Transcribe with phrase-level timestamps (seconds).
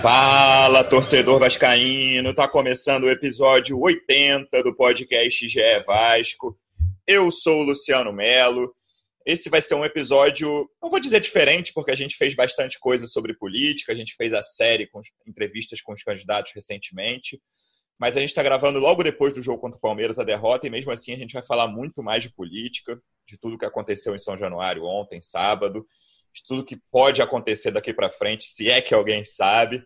[0.00, 2.34] Fala, torcedor vascaíno!
[2.34, 6.56] Tá começando o episódio 80 do podcast GE Vasco.
[7.06, 8.74] Eu sou o Luciano Melo.
[9.24, 13.06] Esse vai ser um episódio, não vou dizer diferente, porque a gente fez bastante coisa
[13.06, 17.40] sobre política, a gente fez a série com entrevistas com os candidatos recentemente,
[17.98, 20.70] mas a gente está gravando logo depois do jogo contra o Palmeiras, a derrota, e
[20.70, 24.18] mesmo assim a gente vai falar muito mais de política, de tudo que aconteceu em
[24.18, 25.84] São Januário ontem, sábado,
[26.36, 29.82] de tudo que pode acontecer daqui para frente, se é que alguém sabe.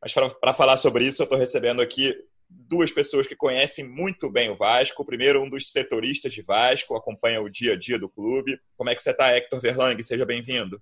[0.00, 2.14] Mas para falar sobre isso, eu estou recebendo aqui
[2.48, 5.04] duas pessoas que conhecem muito bem o Vasco.
[5.04, 8.60] Primeiro, um dos setoristas de Vasco, acompanha o dia a dia do clube.
[8.76, 10.00] Como é que você está, Hector Verlang?
[10.02, 10.80] Seja bem-vindo.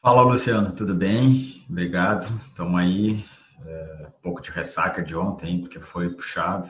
[0.00, 0.72] Fala, Luciano.
[0.72, 1.64] Tudo bem?
[1.68, 2.32] Obrigado.
[2.46, 3.24] Estamos aí.
[3.66, 6.68] É, um pouco de ressaca de ontem, porque foi puxado.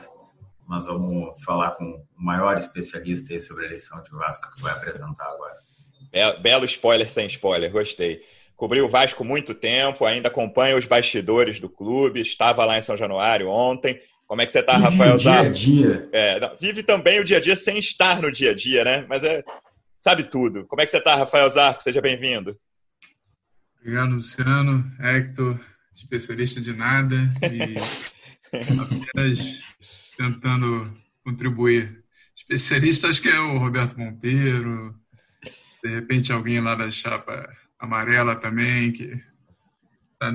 [0.67, 5.25] Mas vamos falar com o maior especialista sobre a eleição de Vasco que vai apresentar
[5.25, 5.70] agora.
[6.41, 8.21] Belo spoiler sem spoiler, gostei.
[8.55, 12.95] Cobriu o Vasco muito tempo, ainda acompanha os bastidores do clube, estava lá em São
[12.95, 13.99] Januário ontem.
[14.27, 15.49] Como é que você está, Rafael Zarco?
[15.49, 16.09] Dia a dia.
[16.11, 19.05] É, não, vive também o dia a dia sem estar no dia a dia, né?
[19.09, 19.43] Mas é,
[19.99, 20.65] sabe tudo.
[20.67, 21.83] Como é que você está, Rafael Zarco?
[21.83, 22.57] Seja bem-vindo.
[23.79, 24.89] Obrigado, Luciano.
[24.99, 25.59] Hector,
[25.91, 27.15] especialista de nada
[27.51, 27.75] e
[29.11, 29.59] apenas
[30.15, 32.03] tentando contribuir.
[32.35, 34.95] Especialista, acho que é o Roberto Monteiro,
[35.83, 39.19] de repente alguém lá da chapa amarela também, que
[40.13, 40.31] está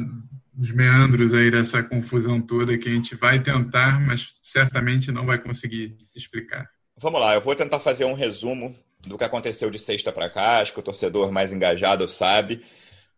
[0.54, 5.38] nos meandros aí dessa confusão toda que a gente vai tentar, mas certamente não vai
[5.38, 6.68] conseguir explicar.
[6.96, 8.74] Vamos lá, eu vou tentar fazer um resumo
[9.06, 12.62] do que aconteceu de sexta para cá, acho que o torcedor mais engajado sabe,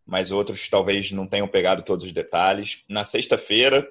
[0.04, 2.82] mas outros talvez não tenham pegado todos os detalhes.
[2.88, 3.88] Na sexta-feira,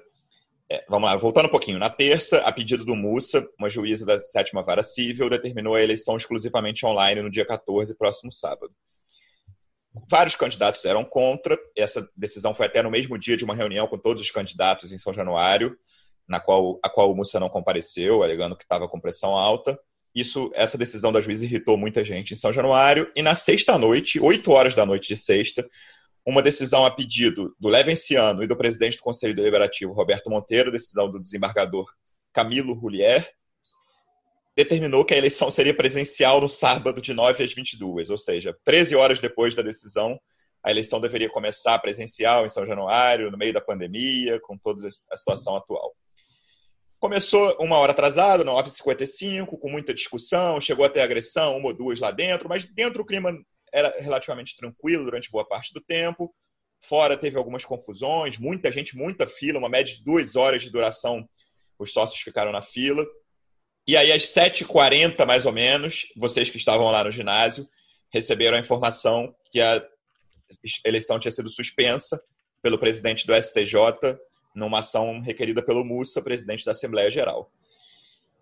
[0.70, 1.78] é, vamos lá, voltando um pouquinho.
[1.78, 6.16] Na terça, a pedido do Mussa, uma juíza da sétima vara civil determinou a eleição
[6.16, 8.72] exclusivamente online no dia 14, próximo sábado.
[10.10, 11.58] Vários candidatos eram contra.
[11.74, 14.98] Essa decisão foi até no mesmo dia de uma reunião com todos os candidatos em
[14.98, 15.74] São Januário,
[16.28, 19.78] na qual a qual o Mussa não compareceu, alegando que estava com pressão alta.
[20.14, 23.10] Isso, essa decisão da juíza irritou muita gente em São Januário.
[23.16, 25.66] E na sexta noite, 8 horas da noite de sexta,
[26.28, 31.10] uma decisão a pedido do Levenciano e do presidente do Conselho Deliberativo, Roberto Monteiro, decisão
[31.10, 31.90] do desembargador
[32.34, 33.32] Camilo Rulier,
[34.54, 38.94] determinou que a eleição seria presencial no sábado de 9 às 22, ou seja, 13
[38.94, 40.20] horas depois da decisão,
[40.62, 45.16] a eleição deveria começar presencial em São Januário, no meio da pandemia, com toda a
[45.16, 45.94] situação atual.
[47.00, 52.10] Começou uma hora atrasada, 9h55, com muita discussão, chegou até agressão, uma ou duas lá
[52.10, 53.32] dentro, mas dentro o clima
[53.72, 56.34] era relativamente tranquilo durante boa parte do tempo.
[56.80, 61.28] Fora teve algumas confusões, muita gente, muita fila, uma média de duas horas de duração.
[61.78, 63.04] Os sócios ficaram na fila.
[63.86, 67.66] E aí, às 7h40, mais ou menos, vocês que estavam lá no ginásio
[68.12, 69.82] receberam a informação que a
[70.84, 72.20] eleição tinha sido suspensa
[72.62, 74.18] pelo presidente do STJ
[74.54, 77.50] numa ação requerida pelo Mussa, presidente da Assembleia Geral.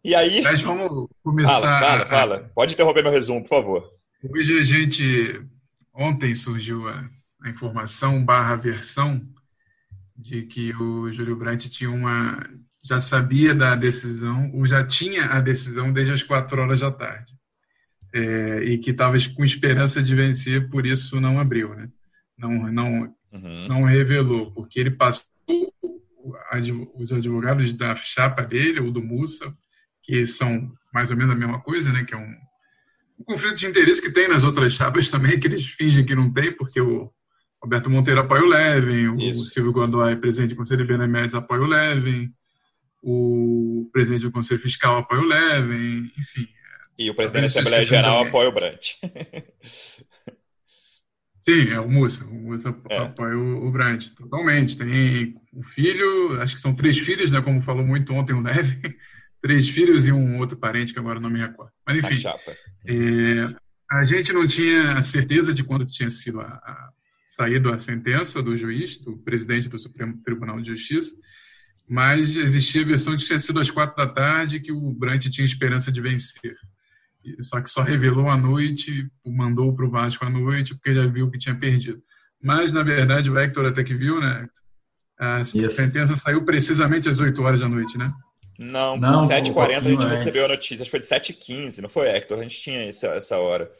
[0.03, 0.41] E aí.
[0.41, 1.60] Mas vamos começar.
[1.60, 2.50] Fala, fala, fala.
[2.54, 3.92] Pode interromper meu resumo, por favor.
[4.22, 5.43] Hoje a gente,
[5.93, 7.09] ontem surgiu a,
[7.43, 9.27] a informação barra versão
[10.16, 12.43] de que o Júlio Brandt tinha uma,
[12.82, 17.34] já sabia da decisão, ou já tinha a decisão desde as quatro horas da tarde.
[18.15, 21.91] É, e que estava com esperança de vencer, por isso não abriu, né?
[22.38, 23.69] Não, não, uhum.
[23.69, 25.27] não revelou, porque ele passou
[26.94, 29.54] os advogados da chapa dele, ou do Mussa,
[30.03, 32.04] que são mais ou menos a mesma coisa, né?
[32.04, 32.45] Que é um
[33.19, 36.32] o conflito de interesse que tem nas outras chapas também, que eles fingem que não
[36.32, 37.10] tem, porque o
[37.62, 39.47] Roberto Monteiro apoia o Levin, o Isso.
[39.47, 42.32] Silvio Godoy, presidente do Conselho de Benemédios, apoia o Levin,
[43.03, 46.49] o presidente do Conselho Fiscal apoia o Levin, enfim.
[46.98, 48.98] E o presidente da Assembleia Geral apoia o Brandt.
[51.39, 52.24] Sim, é o Mussa.
[52.24, 52.98] O Mussa é.
[52.98, 54.77] apoia o, o Brandt, totalmente.
[54.77, 57.41] Tem o filho, acho que são três filhos, né?
[57.41, 58.80] Como falou muito ontem o Levin
[59.41, 61.72] três filhos e um outro parente que agora não me recordo.
[61.86, 62.36] Mas enfim, a,
[62.86, 63.54] é,
[63.91, 66.91] a gente não tinha certeza de quando tinha sido a, a,
[67.28, 71.15] saído a sentença do juiz, do presidente do Supremo Tribunal de Justiça,
[71.88, 75.27] mas existia a versão de que tinha sido às quatro da tarde que o Brant
[75.28, 76.56] tinha esperança de vencer.
[77.41, 81.30] Só que só revelou à noite, mandou para o Vasco à noite, porque já viu
[81.30, 82.03] que tinha perdido.
[82.42, 84.48] Mas, na verdade, o Hector até que viu, né?
[85.18, 85.71] A Isso.
[85.71, 88.12] sentença saiu precisamente às 8 horas da noite, né?
[88.58, 90.82] Não, não 7h40 a gente recebeu a notícia.
[90.82, 92.38] Acho que foi de 7h15, não foi, Hector?
[92.38, 93.70] A gente tinha essa, essa hora.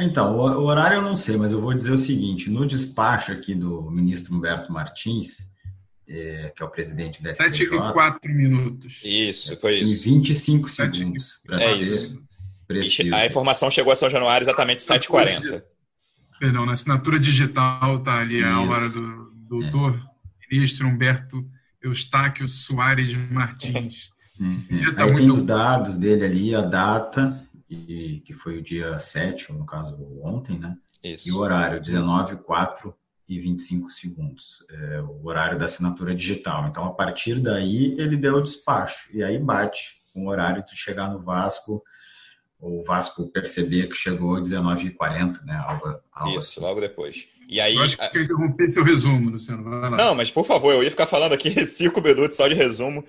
[0.00, 3.54] Então, o horário eu não sei, mas eu vou dizer o seguinte: no despacho aqui
[3.54, 5.50] do ministro Humberto Martins,
[6.08, 7.66] é, que é o presidente da STJ...
[7.66, 9.00] 7 e 4 minutos.
[9.04, 10.06] Isso, foi isso.
[10.06, 11.40] E 25 segundos.
[11.50, 12.22] É isso.
[12.66, 13.14] Preciso.
[13.14, 15.62] A informação chegou a São Januário exatamente 7h40.
[16.40, 20.54] Perdão, na assinatura digital está ali a hora do doutor é.
[20.54, 21.46] ministro Humberto
[21.82, 24.12] Eustáquio Soares Martins.
[24.38, 24.94] Uhum.
[24.94, 25.16] Tá Aí muito...
[25.16, 29.96] tem os dados dele ali, a data, e, que foi o dia 7, no caso
[30.22, 30.76] ontem, né?
[31.02, 31.28] Isso.
[31.28, 32.94] E o horário, 19, 4
[33.28, 36.66] e 25 segundos, é, o horário da assinatura digital.
[36.68, 39.08] Então, a partir daí, ele deu o despacho.
[39.16, 41.82] E aí bate com o horário de chegar no Vasco,
[42.60, 45.62] o Vasco perceber que chegou às 19h40, né?
[45.68, 46.60] Algo, algo Isso, assim.
[46.60, 47.28] logo depois.
[47.46, 49.90] E aí, eu acho que eu interrompi seu resumo, Luciano.
[49.90, 53.04] Não, mas por favor, eu ia ficar falando aqui cinco minutos só de resumo.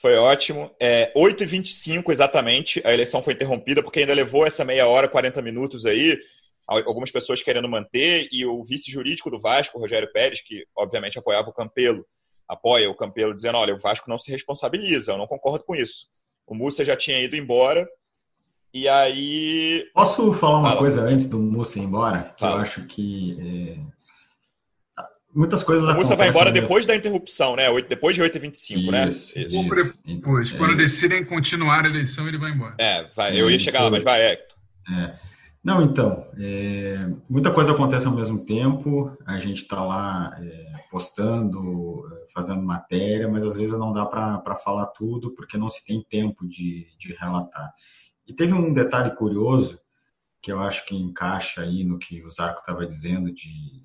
[0.00, 0.70] Foi ótimo.
[0.80, 5.84] É, 8h25 exatamente, a eleição foi interrompida, porque ainda levou essa meia hora, 40 minutos
[5.84, 6.18] aí,
[6.66, 11.50] algumas pessoas querendo manter, e o vice jurídico do Vasco, Rogério Pérez, que obviamente apoiava
[11.50, 12.06] o Campelo,
[12.48, 16.08] apoia o Campelo, dizendo: olha, o Vasco não se responsabiliza, eu não concordo com isso.
[16.46, 17.86] O Mussa já tinha ido embora,
[18.72, 19.84] e aí.
[19.92, 20.80] Posso falar uma Fala.
[20.80, 22.32] coisa antes do Mussa ir embora?
[22.36, 22.56] Que Fala.
[22.56, 23.84] eu acho que.
[23.86, 23.99] É
[25.34, 26.62] muitas coisas A Mussa vai embora mesmo.
[26.66, 27.66] depois da interrupção, né?
[27.82, 29.08] Depois de 8h25, né?
[29.08, 29.68] Isso, isso.
[30.04, 30.76] Depois, quando é.
[30.76, 32.74] decidem continuar a eleição, ele vai embora.
[32.78, 34.58] É, vai, eu ia chegar lá, mas vai, Hector.
[34.90, 35.30] É.
[35.62, 42.08] Não, então, é, muita coisa acontece ao mesmo tempo, a gente está lá é, postando,
[42.14, 46.02] é, fazendo matéria, mas às vezes não dá para falar tudo porque não se tem
[46.02, 47.74] tempo de, de relatar.
[48.26, 49.78] E teve um detalhe curioso
[50.40, 53.82] que eu acho que encaixa aí no que o Zarco estava dizendo de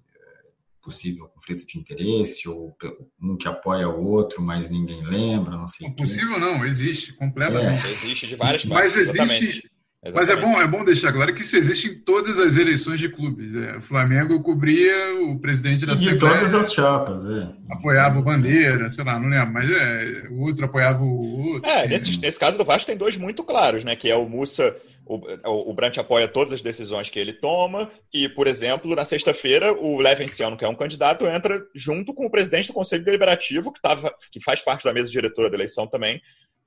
[0.86, 2.78] possível conflito de interesse, ou
[3.20, 5.90] um que apoia o outro, mas ninguém lembra, não sei.
[5.90, 7.88] Possível não, existe, completamente.
[7.88, 7.92] É.
[7.92, 9.72] Existe de várias partes, mas existe, exatamente.
[10.14, 13.10] Mas é bom, é bom deixar claro que isso existe em todas as eleições de
[13.10, 13.56] clubes.
[13.56, 17.50] É, o Flamengo cobria o presidente da De todas as chapas, é.
[17.72, 21.68] Apoiava o Bandeira, sei lá, não lembro, mas é, o outro apoiava o outro.
[21.68, 23.96] É, nesse, nesse caso do Vasco tem dois muito claros, né?
[23.96, 28.28] Que é o Mussa o, o Brant apoia todas as decisões que ele toma e,
[28.28, 32.68] por exemplo, na sexta-feira, o Levenciano, que é um candidato, entra junto com o presidente
[32.68, 36.22] do Conselho Deliberativo, que, tava, que faz parte da mesa diretora da eleição também,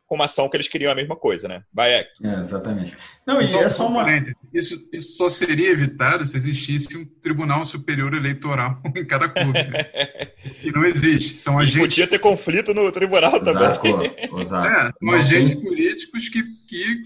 [0.06, 1.62] com uma ação que eles queriam a mesma coisa, né?
[1.70, 2.26] Vai, Hector.
[2.26, 2.96] É, exatamente.
[3.26, 4.06] Não, e só, é só uma...
[4.54, 9.84] Isso, isso só seria evitado se existisse um Tribunal Superior Eleitoral em cada clube, né?
[10.62, 11.36] que não existe.
[11.36, 11.80] São agentes...
[11.80, 13.82] podia ter conflito no tribunal Exato.
[13.82, 14.16] também.
[14.40, 14.66] Exato.
[14.66, 15.62] É, são agentes tem...
[15.62, 17.02] políticos que, que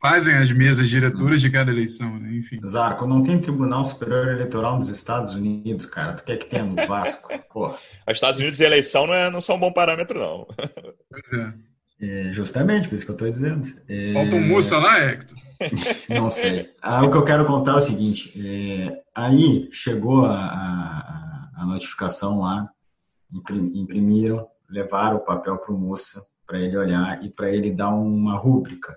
[0.00, 2.36] fazem as mesas diretoras de cada eleição, né?
[2.36, 2.60] Enfim.
[2.66, 6.14] Zarco, não tem Tribunal Superior Eleitoral nos Estados Unidos, cara.
[6.14, 7.28] Tu quer que tenha no Vasco?
[7.52, 7.78] Porra.
[8.06, 10.46] Os Estados Unidos e eleição não, é, não são um bom parâmetro, não.
[11.10, 12.28] Pois é.
[12.28, 13.68] é justamente, por isso que eu estou dizendo.
[13.88, 14.12] É...
[14.12, 15.36] Falta um Mussa lá, Hector?
[16.08, 16.70] não sei.
[16.80, 19.02] Ah, o que eu quero contar é o seguinte: é...
[19.14, 22.68] aí chegou a, a, a notificação lá,
[23.74, 28.36] imprimiram, levaram o papel para o Mussa para ele olhar e para ele dar uma
[28.36, 28.96] rúbrica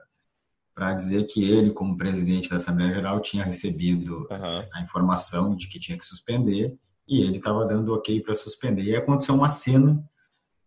[0.74, 4.68] para dizer que ele, como presidente da Assembleia Geral, tinha recebido uhum.
[4.74, 6.78] a informação de que tinha que suspender
[7.08, 8.84] e ele estava dando ok para suspender.
[8.84, 10.02] E aconteceu uma cena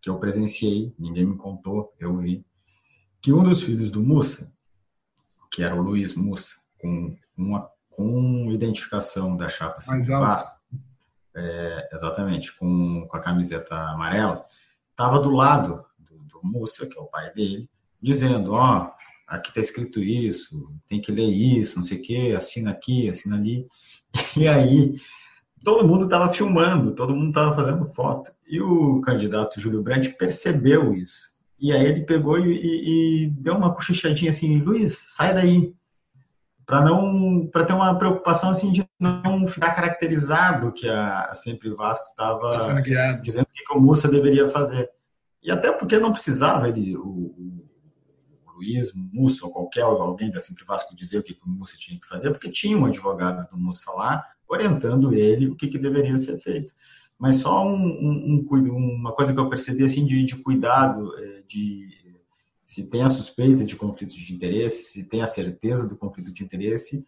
[0.01, 2.45] que eu presenciei, ninguém me contou, eu vi,
[3.21, 4.53] que um dos filhos do Mussa,
[5.51, 10.51] que era o Luiz Mussa, com uma com identificação da chapa Vasco,
[11.33, 14.45] é, exatamente, com, com a camiseta amarela,
[14.91, 17.69] estava do lado do, do Mussa, que é o pai dele,
[18.01, 18.94] dizendo, ó, oh,
[19.27, 23.35] aqui está escrito isso, tem que ler isso, não sei o quê, assina aqui, assina
[23.35, 23.65] ali.
[24.37, 24.95] E aí,
[25.63, 28.31] todo mundo estava filmando, todo mundo estava fazendo foto.
[28.47, 31.35] E o candidato Júlio Brandt percebeu isso.
[31.59, 35.73] E aí ele pegou e, e, e deu uma cochichadinha assim, Luiz, sai daí.
[36.65, 41.69] Para não, para ter uma preocupação assim de não ficar caracterizado que a, a Sempre
[41.69, 42.57] Vasco estava
[43.21, 44.89] dizendo o que o Mussa deveria fazer.
[45.43, 47.54] E até porque não precisava ele, o,
[48.55, 52.07] Luiz, Mussa ou qualquer alguém da Sempre Vasco dizer o que, o Mussa tinha que
[52.07, 56.39] fazer, porque tinha um advogado do Mussa lá orientando ele o que, que deveria ser
[56.39, 56.73] feito.
[57.17, 61.43] Mas só um, um, um, uma coisa que eu percebi assim de, de cuidado, é,
[61.47, 61.89] de
[62.65, 66.43] se tem a suspeita de conflito de interesse, se tem a certeza do conflito de
[66.43, 67.05] interesse,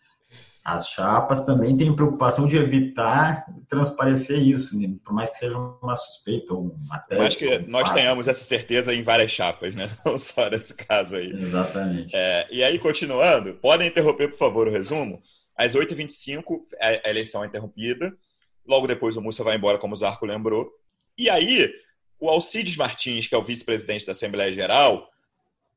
[0.68, 4.94] as chapas também têm preocupação de evitar transparecer isso, né?
[5.02, 7.22] por mais que seja uma suspeita ou uma tese.
[7.22, 7.96] Acho que um nós fato.
[7.96, 9.90] tenhamos essa certeza em várias chapas, né?
[10.06, 11.32] Não só nesse caso aí.
[11.32, 12.14] Exatamente.
[12.14, 15.22] É, e aí, continuando, podem interromper, por favor, o resumo.
[15.56, 18.14] Às 8h25, a eleição é interrompida.
[18.68, 20.70] Logo depois, o Mussa vai embora, como o Zarco lembrou.
[21.18, 21.72] E aí,
[22.20, 25.08] o Alcides Martins, que é o vice-presidente da Assembleia Geral,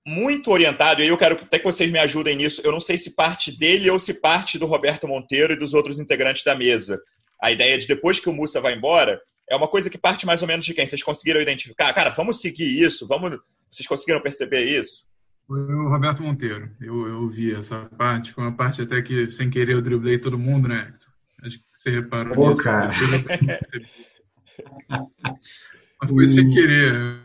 [0.06, 2.62] muito orientado, e eu quero até que vocês me ajudem nisso.
[2.64, 5.98] Eu não sei se parte dele ou se parte do Roberto Monteiro e dos outros
[5.98, 7.00] integrantes da mesa.
[7.40, 10.42] A ideia de depois que o Mussa vai embora, é uma coisa que parte mais
[10.42, 10.86] ou menos de quem?
[10.86, 11.92] Vocês conseguiram identificar?
[11.92, 13.06] Cara, vamos seguir isso?
[13.06, 13.38] Vamos...
[13.70, 15.04] Vocês conseguiram perceber isso?
[15.46, 16.70] Foi o Roberto Monteiro.
[16.80, 18.32] Eu, eu vi essa parte.
[18.32, 21.10] Foi uma parte até que, sem querer, eu driblei todo mundo, né, Hector?
[21.42, 22.62] Acho que você reparou Pô, nisso.
[22.62, 22.92] cara.
[26.00, 27.20] Mas foi sem querer.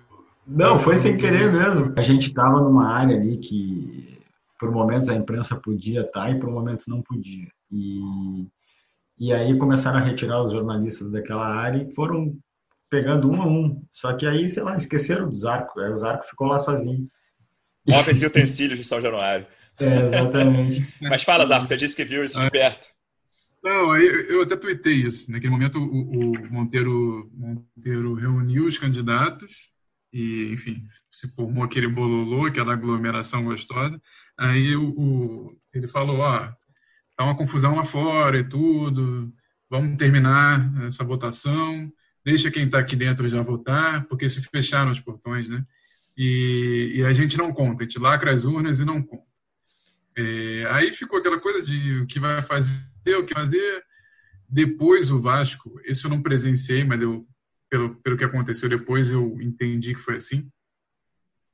[0.48, 1.94] Não, foi sem querer mesmo.
[1.98, 4.20] A gente estava numa área ali que,
[4.60, 7.48] por momentos, a imprensa podia estar e por momentos não podia.
[7.72, 8.48] E,
[9.18, 12.38] e aí começaram a retirar os jornalistas daquela área e foram
[12.90, 13.82] pegando um a um.
[13.92, 15.80] Só que aí, sei lá, esqueceram do Zarco.
[15.80, 17.08] Aí o Zarco ficou lá sozinho.
[17.88, 19.46] Móveis e utensílios de São Januário.
[19.78, 20.88] É, exatamente.
[21.02, 22.88] Mas fala, Zarco, você disse que viu isso de perto.
[23.62, 25.30] Não, eu até tuitei isso.
[25.30, 29.75] Naquele momento, o, o Monteiro, Monteiro reuniu os candidatos
[30.16, 34.02] e, enfim, se formou aquele bololô, aquela aglomeração gostosa.
[34.38, 36.48] Aí o, o, ele falou, ó,
[37.18, 39.34] tá uma confusão lá fora e tudo,
[39.70, 41.92] vamos terminar essa votação,
[42.24, 45.66] deixa quem está aqui dentro já votar, porque se fecharam os portões, né?
[46.18, 49.26] E, e a gente não conta, a gente lacra as urnas e não conta.
[50.18, 53.84] É, aí ficou aquela coisa de o que vai fazer o que fazer.
[54.48, 57.28] Depois o Vasco, isso eu não presenciei, mas eu,
[57.76, 60.48] pelo, pelo que aconteceu depois, eu entendi que foi assim.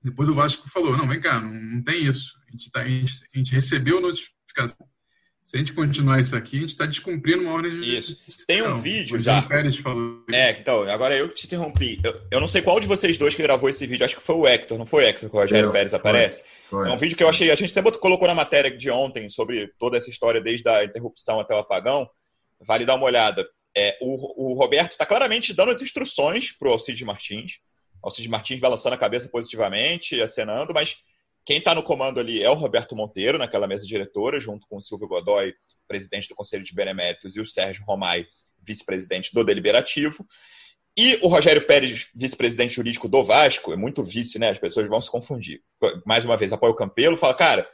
[0.03, 2.33] Depois o Vasco falou: não, vem cá, não, não tem isso.
[2.47, 4.87] A gente, tá, a, gente, a gente recebeu a notificação.
[5.43, 7.97] Se a gente continuar isso aqui, a gente está descumprindo uma ordem de.
[7.97, 8.45] Isso.
[8.45, 9.41] Tem um vídeo já.
[9.41, 10.23] Pérez falou.
[10.31, 11.99] É, então, agora eu que te interrompi.
[12.03, 14.35] Eu, eu, não sei qual de vocês dois que gravou esse vídeo, acho que foi
[14.35, 16.43] o Hector, não foi o Hector que o Rogério eu, Pérez aparece?
[16.69, 16.89] Foi, foi.
[16.89, 17.49] É um vídeo que eu achei.
[17.49, 21.39] A gente até colocou na matéria de ontem sobre toda essa história, desde a interrupção
[21.39, 22.07] até o apagão.
[22.59, 23.43] Vale dar uma olhada.
[23.75, 27.59] É, o, o Roberto está claramente dando as instruções para o Alcides Martins.
[28.03, 30.97] Alcides Martins balançando a cabeça positivamente, acenando, mas
[31.45, 34.81] quem está no comando ali é o Roberto Monteiro, naquela mesa diretora, junto com o
[34.81, 35.53] Silvio Godoy,
[35.87, 38.25] presidente do Conselho de Beneméritos, e o Sérgio Romai,
[38.61, 40.25] vice-presidente do Deliberativo.
[40.95, 44.49] E o Rogério Pérez, vice-presidente jurídico do Vasco, é muito vice, né?
[44.49, 45.61] As pessoas vão se confundir.
[46.05, 47.67] Mais uma vez, apoia o Campelo, fala, cara,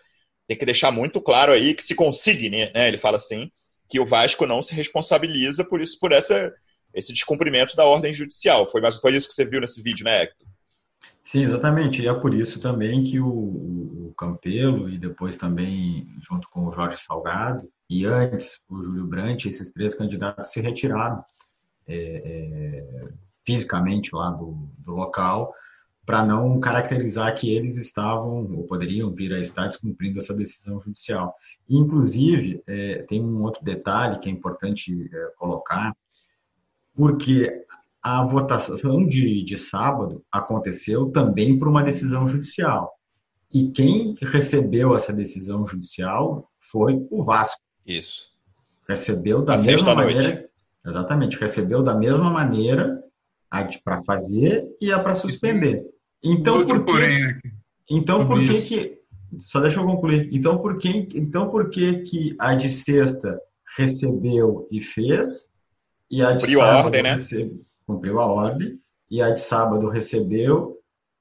[0.48, 2.88] tem que deixar muito claro aí que se consigne, né?
[2.88, 3.51] Ele fala assim,
[3.89, 6.53] que o Vasco não se responsabiliza por isso, por essa,
[6.94, 8.65] esse descumprimento da ordem judicial.
[8.65, 10.48] Foi, mas foi isso que você viu nesse vídeo, né, Hector?
[11.24, 12.01] Sim, exatamente.
[12.01, 16.72] E é por isso também que o, o, Campelo e depois também junto com o
[16.72, 21.24] Jorge Salgado e antes o Júlio Brandt, esses três candidatos se retiraram
[21.86, 23.08] é, é,
[23.46, 25.53] fisicamente lá do, do local
[26.07, 31.35] para não caracterizar que eles estavam ou poderiam vir a estar descumprindo essa decisão judicial.
[31.69, 35.93] Inclusive, é, tem um outro detalhe que é importante é, colocar,
[36.95, 37.51] porque
[38.01, 42.97] a votação de, de sábado aconteceu também por uma decisão judicial.
[43.53, 47.61] E quem recebeu essa decisão judicial foi o Vasco.
[47.85, 48.29] Isso.
[48.87, 50.23] Recebeu da a mesma maneira.
[50.23, 50.47] Noite.
[50.85, 53.03] Exatamente, recebeu da mesma maneira
[53.51, 55.85] a para fazer e a para suspender.
[56.24, 57.41] Então, por que, porém,
[57.89, 58.97] então por que, que
[59.38, 60.29] só deixa eu concluir.
[60.31, 63.39] Então, por que então por que que a de sexta
[63.75, 65.50] recebeu e fez
[66.09, 67.17] e a de Cumpriu sábado a ordem, né?
[67.86, 70.77] cumpriu a ordem, e a de sábado recebeu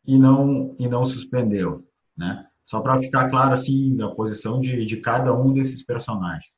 [0.06, 1.84] e não, e não suspendeu,
[2.16, 2.46] né?
[2.64, 6.56] Só para ficar claro, assim, a posição de, de cada um desses personagens.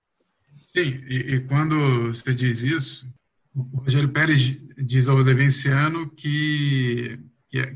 [0.66, 3.07] Sim, e, e quando você diz isso,
[3.54, 7.18] o Rogério Pérez diz ao Levenciano que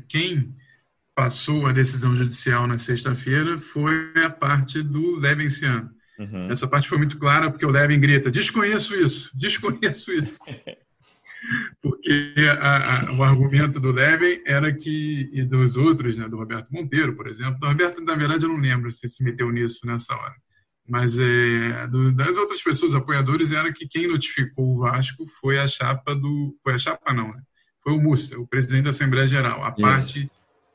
[0.07, 0.55] quem
[1.15, 5.89] passou a decisão judicial na sexta-feira foi a parte do Levenciano.
[6.17, 6.51] Uhum.
[6.51, 10.39] Essa parte foi muito clara, porque o Levin grita: desconheço isso, desconheço isso.
[11.81, 16.71] porque a, a, o argumento do Levin era que, e dos outros, né, do Roberto
[16.71, 20.15] Monteiro, por exemplo, do Roberto, na verdade, eu não lembro se se meteu nisso nessa
[20.15, 20.35] hora,
[20.87, 25.67] mas é, do, das outras pessoas apoiadores era que quem notificou o Vasco foi a
[25.67, 26.57] chapa do.
[26.63, 27.41] Foi a chapa, não, né?
[27.83, 29.81] Foi o Mussa, o presidente da Assembleia Geral, a Isso.
[29.81, 30.31] parte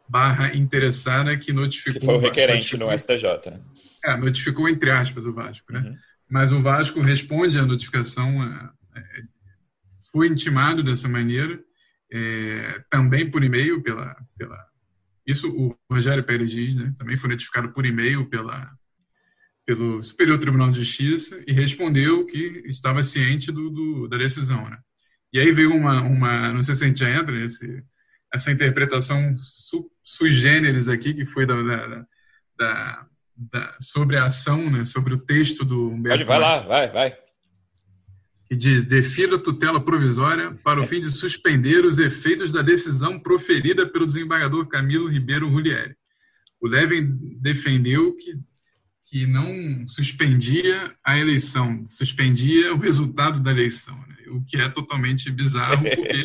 [0.09, 2.00] barra interessada que notificou.
[2.00, 3.50] Que foi o requerente no STJ.
[3.50, 3.61] Né?
[4.05, 5.81] É, notificou entre aspas o Vasco, né?
[5.81, 5.97] Uhum.
[6.31, 9.23] Mas o Vasco responde à notificação é, é
[10.11, 11.61] foi intimado dessa maneira,
[12.11, 14.57] é, também por e-mail pela, pela
[15.27, 16.95] isso o Rogério Pérez diz, né?
[16.99, 18.71] Também foi notificado por e-mail pela
[19.67, 24.79] pelo Superior Tribunal de Justiça e respondeu que estava ciente do, do, da decisão, né?
[25.32, 27.85] E aí veio uma, uma, não sei se a gente já entra nesse,
[28.32, 32.06] essa interpretação su, sui generis aqui, que foi da, da,
[32.56, 33.06] da,
[33.37, 34.85] da, sobre a ação, né?
[34.85, 36.18] Sobre o texto do Humberto.
[36.18, 37.16] Pode, vai lá, vai, vai
[38.49, 43.20] que diz: defira a tutela provisória para o fim de suspender os efeitos da decisão
[43.20, 45.94] proferida pelo desembargador Camilo Ribeiro Rulieri.
[46.61, 48.35] o Levin defendeu que,
[49.04, 54.02] que não suspendia a eleição, suspendia o resultado da eleição?
[54.30, 56.25] O que é totalmente bizarro, porque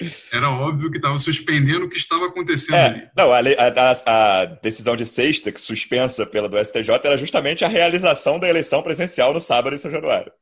[0.32, 3.08] era óbvio que estava suspendendo o que estava acontecendo é, ali.
[3.16, 7.68] Não, a, a, a, decisão de sexta, que suspensa pela do STJ, era justamente a
[7.68, 10.32] realização da eleição presencial no sábado em São Januário.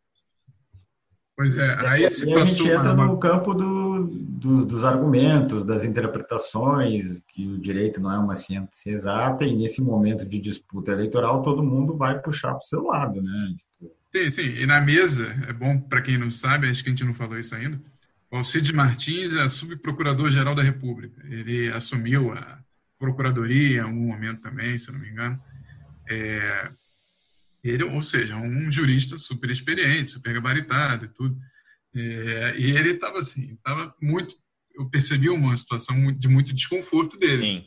[1.36, 2.42] Pois é, aí se e passou.
[2.42, 3.06] A gente entra uma...
[3.06, 8.90] no campo do, do, dos argumentos, das interpretações, que o direito não é uma ciência
[8.90, 13.22] exata, e nesse momento de disputa eleitoral, todo mundo vai puxar para o seu lado,
[13.22, 13.54] né?
[13.58, 14.01] Tipo...
[14.14, 14.48] Sim, sim.
[14.56, 17.38] E na mesa, é bom para quem não sabe, acho que a gente não falou
[17.38, 17.80] isso ainda
[18.32, 21.22] o Alcides Martins é subprocurador-geral da República.
[21.28, 22.58] Ele assumiu a
[22.98, 25.38] procuradoria em algum momento também, se não me engano.
[26.08, 26.70] É,
[27.62, 31.36] ele, ou seja, um jurista super experiente, super gabaritado e tudo.
[31.94, 34.34] É, e ele estava assim, estava muito.
[34.74, 37.44] Eu percebi uma situação de muito desconforto dele.
[37.44, 37.64] Sim.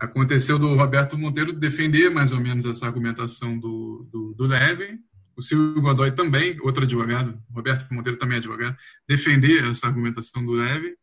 [0.00, 4.98] Aconteceu do Roberto Monteiro defender mais ou menos essa argumentação do, do, do Levin,
[5.36, 8.76] o Silvio Godoy também, outro advogado, Roberto Monteiro também é advogado,
[9.08, 10.96] defender essa argumentação do Leve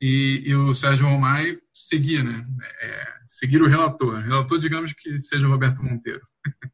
[0.00, 2.46] e, e o Sérgio Romai seguir, né?
[2.80, 4.14] É, seguir o relator.
[4.14, 6.20] O relator, digamos que seja o Roberto Monteiro.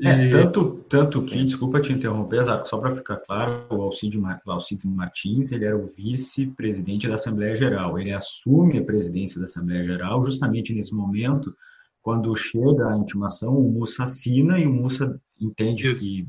[0.00, 0.06] e...
[0.06, 5.52] é, tanto, tanto que, desculpa te interromper, só para ficar claro, o Alcide, Alcide Martins
[5.52, 7.98] ele era o vice-presidente da Assembleia Geral.
[7.98, 11.54] Ele assume a presidência da Assembleia Geral justamente nesse momento
[12.04, 16.28] quando chega a intimação, o Mussa assina e o Mussa entende Isso, que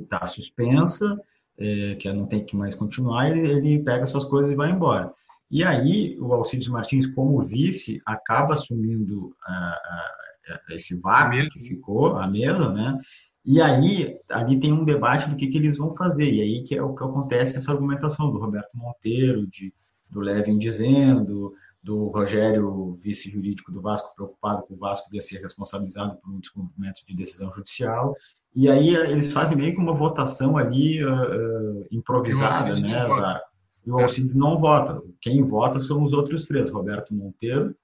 [0.00, 1.14] está suspensa,
[1.58, 5.12] é, que não tem que mais continuar, ele, ele pega suas coisas e vai embora.
[5.50, 12.16] E aí, o Alcides Martins, como vice, acaba assumindo a, a, esse vácuo que ficou,
[12.16, 12.98] a mesa, né?
[13.44, 16.32] E aí, ali tem um debate do que, que eles vão fazer.
[16.32, 19.70] E aí que é o que acontece essa argumentação do Roberto Monteiro, de,
[20.08, 21.54] do Levin dizendo,
[21.84, 27.00] do Rogério, vice-jurídico do Vasco, preocupado com o Vasco ia ser responsabilizado por um descumprimento
[27.06, 28.16] de decisão judicial.
[28.56, 33.42] E aí eles fazem meio que uma votação ali uh, improvisada, né, Zara?
[33.86, 35.02] E o Alcides não vota.
[35.20, 37.76] Quem vota são os outros três: Roberto Monteiro,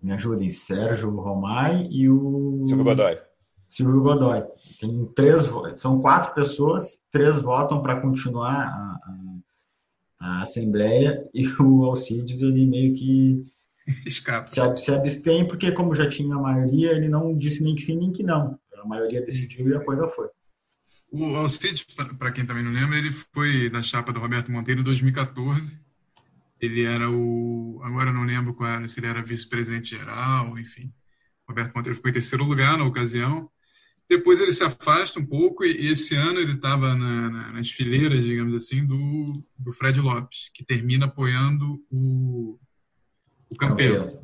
[0.00, 2.62] me ajudem, Sérgio Romai e o.
[2.66, 3.18] Silvio Godoy.
[3.68, 4.44] Silvio Godoy.
[4.78, 9.24] Tem três, são quatro pessoas, três votam para continuar a, a
[10.24, 13.44] a Assembleia e o Alcides ele meio que
[14.06, 14.46] Escapa.
[14.46, 17.96] Se, se abstém porque como já tinha a maioria ele não disse nem que sim
[17.96, 18.58] nem que não.
[18.82, 20.28] A maioria decidiu e a coisa foi.
[21.12, 21.86] O Alcides
[22.18, 25.78] para quem também não lembra ele foi da chapa do Roberto Monteiro em 2014
[26.58, 30.90] ele era o agora não lembro qual era, se ele era vice-presidente geral enfim.
[31.46, 33.50] Roberto Monteiro ficou em terceiro lugar na ocasião
[34.08, 38.22] depois ele se afasta um pouco e, esse ano ele estava na, na, nas fileiras,
[38.22, 42.58] digamos assim, do, do Fred Lopes, que termina apoiando o,
[43.48, 44.18] o Campeiro.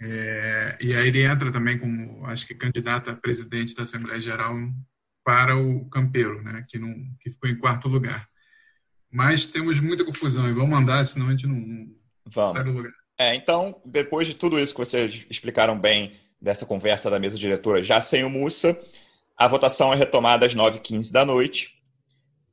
[0.00, 4.56] É, e aí ele entra também como, acho que candidato a presidente da Assembleia Geral
[5.24, 8.28] para o Campeiro, né, que, não, que ficou em quarto lugar.
[9.10, 12.92] Mas temos muita confusão e vamos mandar, senão a gente não, não sai do lugar.
[13.18, 17.84] É, então, depois de tudo isso que vocês explicaram bem dessa conversa da mesa diretora
[17.84, 18.78] já sem o Mussa.
[19.36, 21.74] A votação é retomada às 9h15 da noite.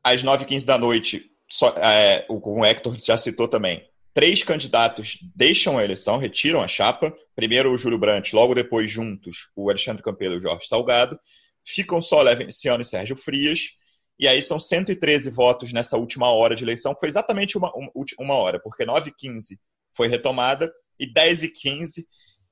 [0.03, 5.77] Às 9h15 da noite, só, é, o, o Hector já citou também, três candidatos deixam
[5.77, 7.13] a eleição, retiram a chapa.
[7.35, 11.19] Primeiro o Júlio Brandt, logo depois juntos o Alexandre Campeiro e o Jorge Salgado.
[11.65, 13.71] Ficam só Levenciano e Sérgio Frias.
[14.17, 17.89] E aí são 113 votos nessa última hora de eleição, que foi exatamente uma, uma,
[18.19, 19.57] uma hora, porque 9h15
[19.93, 22.03] foi retomada e 10h15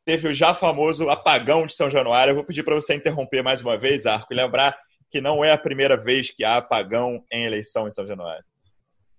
[0.08, 2.32] teve o já famoso apagão de São Januário.
[2.32, 4.74] Eu vou pedir para você interromper mais uma vez, Arco, e lembrar
[5.12, 8.46] que não é a primeira vez que há apagão em eleição em São Januário.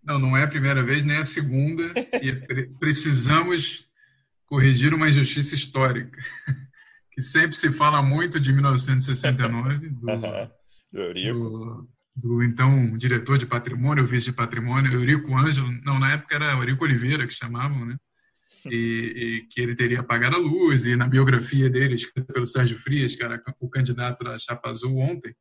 [0.03, 2.33] Não, não é a primeira vez, nem a segunda, e
[2.79, 3.87] precisamos
[4.47, 6.19] corrigir uma injustiça histórica,
[7.13, 10.07] que sempre se fala muito de 1969, do,
[10.91, 16.35] do, do, do então diretor de patrimônio, vice de patrimônio, Eurico Ângelo, não, na época
[16.35, 17.97] era Eurico Oliveira que chamavam, né?
[18.67, 22.79] E, e, que ele teria apagado a luz, e na biografia dele, escrita pelo Sérgio
[22.79, 25.35] Frias, que era o candidato da Chapa Azul ontem,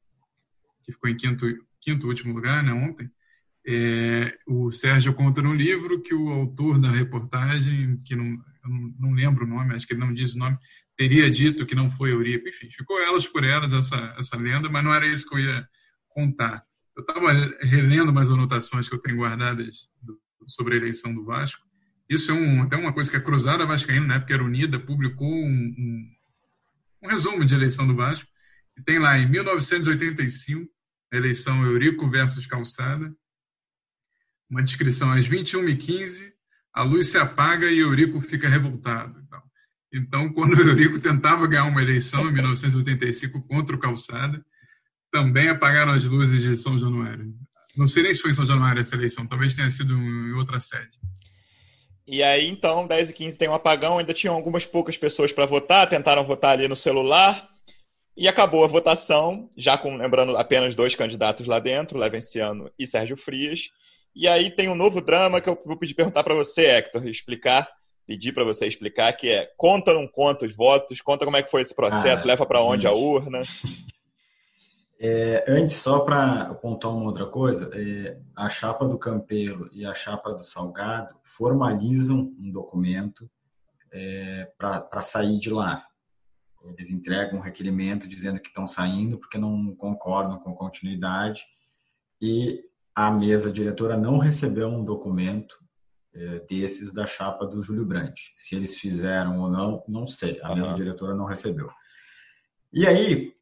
[0.84, 1.46] que ficou em quinto,
[1.82, 3.10] quinto último lugar, né, ontem,
[3.70, 9.12] é, o Sérgio conta no livro que o autor da reportagem, que não, não, não,
[9.12, 10.58] lembro o nome, acho que ele não diz o nome,
[10.96, 12.48] teria dito que não foi Eurico.
[12.48, 15.68] Enfim, ficou elas por elas essa, essa lenda, mas não era isso que eu ia
[16.08, 16.64] contar.
[16.96, 21.67] Eu estava relendo umas anotações que eu tenho guardadas do, sobre a eleição do Vasco,
[22.10, 25.28] isso é um, até uma coisa que a Cruzada Vascaína, na época era unida, publicou
[25.28, 26.12] um, um,
[27.04, 28.30] um resumo de eleição do Vasco.
[28.78, 30.70] E tem lá, em 1985,
[31.12, 33.14] a eleição Eurico versus Calçada,
[34.50, 36.32] uma descrição às 21h15,
[36.74, 39.20] a luz se apaga e Eurico fica revoltado.
[39.20, 39.42] Então,
[39.92, 44.46] Então, quando Eurico tentava ganhar uma eleição em 1985 contra o Calçada,
[45.12, 47.34] também apagaram as luzes de São Januário.
[47.76, 50.60] Não sei nem se foi em São Januário essa eleição, talvez tenha sido em outra
[50.60, 50.98] sede.
[52.08, 55.46] E aí, então, 10 e 15 tem um apagão, ainda tinham algumas poucas pessoas para
[55.46, 57.50] votar, tentaram votar ali no celular,
[58.16, 63.18] e acabou a votação, já com, lembrando, apenas dois candidatos lá dentro, Levenciano e Sérgio
[63.18, 63.70] Frias.
[64.16, 67.70] E aí tem um novo drama que eu vou pedir perguntar para você, Hector, explicar,
[68.08, 71.44] pedir para você explicar, que é conta ou não conta os votos, conta como é
[71.44, 73.42] que foi esse processo, ah, leva para onde a urna.
[75.00, 79.94] É, antes, só para apontar uma outra coisa, é, a chapa do Campelo e a
[79.94, 83.30] chapa do Salgado formalizam um documento
[83.92, 85.86] é, para sair de lá.
[86.66, 91.44] Eles entregam um requerimento dizendo que estão saindo porque não concordam com continuidade
[92.20, 92.64] e
[92.96, 95.56] a mesa diretora não recebeu um documento
[96.14, 98.34] é, desses da chapa do Júlio Brandt.
[98.36, 100.40] Se eles fizeram ou não, não sei.
[100.42, 100.56] A uhum.
[100.56, 101.70] mesa diretora não recebeu.
[102.74, 103.37] E aí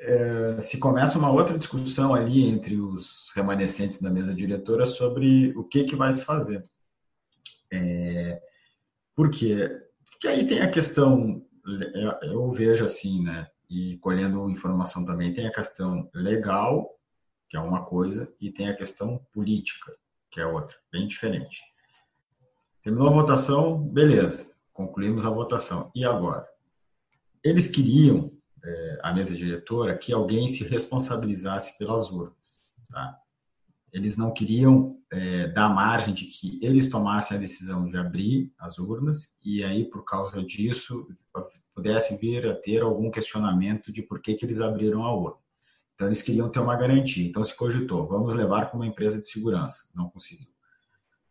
[0.00, 5.64] é, se começa uma outra discussão ali entre os remanescentes da mesa diretora sobre o
[5.64, 6.62] que, que vai se fazer.
[7.72, 8.40] É,
[9.14, 9.68] por quê?
[10.10, 11.44] Porque aí tem a questão,
[12.22, 13.48] eu vejo assim, né?
[13.68, 16.98] E colhendo informação também, tem a questão legal
[17.48, 19.96] que é uma coisa, e tem a questão política,
[20.30, 21.62] que é outra, bem diferente.
[22.82, 25.90] Terminou a votação, beleza, concluímos a votação.
[25.94, 26.46] E agora?
[27.42, 28.30] Eles queriam,
[28.64, 32.62] é, a mesa diretora, que alguém se responsabilizasse pelas urnas.
[32.88, 33.18] Tá?
[33.92, 38.78] Eles não queriam é, dar margem de que eles tomassem a decisão de abrir as
[38.78, 41.06] urnas e aí, por causa disso,
[41.74, 45.38] pudesse vir a ter algum questionamento de por que, que eles abriram a urna.
[45.94, 47.26] Então, eles queriam ter uma garantia.
[47.26, 49.88] Então, se cogitou, vamos levar para uma empresa de segurança.
[49.94, 50.46] Não conseguiu.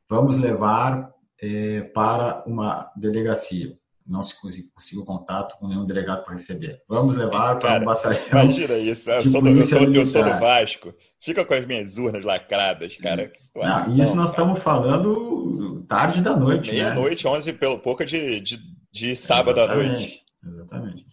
[0.09, 3.77] Vamos levar é, para uma delegacia.
[4.07, 6.81] Não se conseguiu contato com nenhum delegado para receber.
[6.87, 8.21] Vamos levar para um batalhão.
[8.31, 9.11] Imagina isso.
[9.11, 10.93] Eu sou, do, eu, sou, eu sou, do, Vasco.
[11.19, 13.27] Fica com as minhas urnas lacradas, cara.
[13.27, 13.93] Que situação.
[13.93, 14.43] Não, isso nós cara.
[14.43, 16.71] estamos falando tarde da noite.
[16.71, 16.83] Né?
[16.83, 17.31] Meia-noite, né?
[17.31, 18.59] 11 pelo pouco de, de,
[18.91, 19.87] de sábado Exatamente.
[19.87, 20.23] à noite.
[20.45, 21.07] Exatamente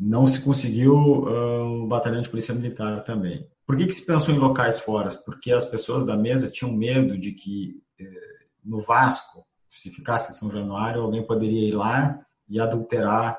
[0.00, 3.46] não se conseguiu um batalhão de polícia militar também.
[3.66, 5.10] Por que, que se pensou em locais fora?
[5.26, 10.34] Porque as pessoas da mesa tinham medo de que eh, no Vasco, se ficasse em
[10.34, 13.38] São Januário, alguém poderia ir lá e adulterar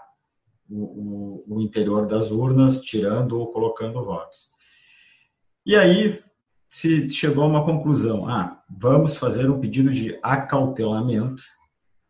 [0.70, 4.50] o, o, o interior das urnas, tirando ou colocando votos.
[5.66, 6.24] E aí
[6.70, 11.44] se chegou a uma conclusão: ah, vamos fazer um pedido de acautelamento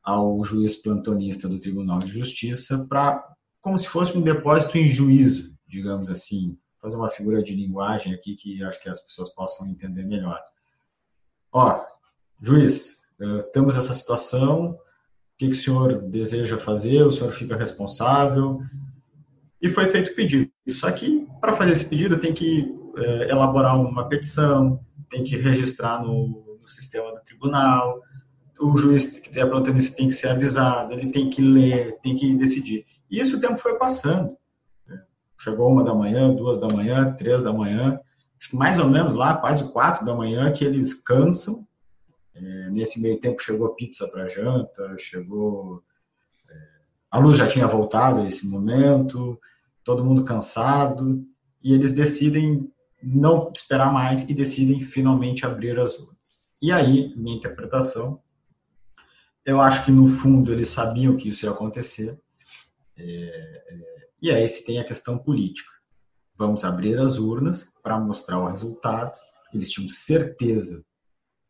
[0.03, 3.27] ao juiz plantonista do Tribunal de Justiça para
[3.59, 6.57] como se fosse um depósito em juízo, digamos assim.
[6.81, 10.39] Fazer uma figura de linguagem aqui que acho que as pessoas possam entender melhor.
[11.51, 11.85] Ó,
[12.41, 14.77] juiz, eh, temos essa situação, o
[15.37, 17.03] que, que o senhor deseja fazer?
[17.03, 18.59] O senhor fica responsável?
[19.61, 20.49] E foi feito o pedido.
[20.73, 24.79] Só que, para fazer esse pedido, tem que é, elaborar uma petição,
[25.09, 27.99] tem que registrar no, no sistema do tribunal,
[28.59, 32.15] o juiz que tem a plantonista tem que ser avisado, ele tem que ler, tem
[32.15, 32.85] que decidir.
[33.09, 34.37] E isso o tempo foi passando.
[35.39, 37.99] Chegou uma da manhã, duas da manhã, três da manhã,
[38.53, 41.67] mais ou menos lá, quase quatro da manhã, que eles cansam.
[42.33, 45.83] É, nesse meio tempo chegou pizza para janta, chegou.
[46.49, 46.53] É,
[47.11, 49.39] a luz já tinha voltado nesse momento,
[49.83, 51.25] todo mundo cansado,
[51.61, 52.71] e eles decidem
[53.03, 56.17] não esperar mais e decidem finalmente abrir as urnas.
[56.61, 58.21] E aí, minha interpretação,
[59.43, 62.19] eu acho que no fundo eles sabiam que isso ia acontecer,
[62.95, 65.71] é, é, e aí se tem a questão política.
[66.37, 69.17] Vamos abrir as urnas para mostrar o resultado.
[69.53, 70.85] Eles tinham certeza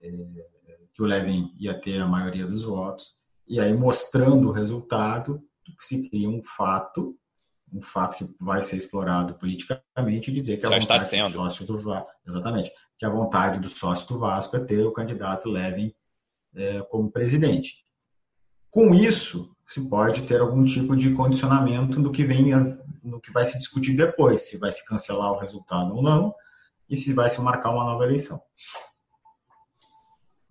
[0.01, 0.09] é,
[0.93, 3.15] que o Levin ia ter a maioria dos votos.
[3.47, 5.41] E aí, mostrando o resultado,
[5.79, 7.15] se cria um fato,
[7.71, 11.65] um fato que vai ser explorado politicamente, de dizer que a Já vontade do sócio
[11.65, 15.93] do Vasco, exatamente, que a vontade do sócio do Vasco é ter o candidato Levin
[16.55, 17.85] é, como presidente.
[18.69, 22.51] Com isso, se pode ter algum tipo de condicionamento do que vem
[23.03, 26.33] no que vai se discutir depois, se vai se cancelar o resultado ou não,
[26.89, 28.41] e se vai se marcar uma nova eleição.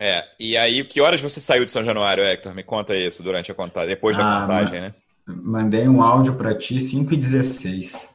[0.02, 2.54] É, e aí, que horas você saiu de São Januário, Hector?
[2.54, 4.94] Me conta isso durante a contagem, depois da ah, contagem, né?
[5.26, 8.08] Mandei um áudio para ti, 5 e 16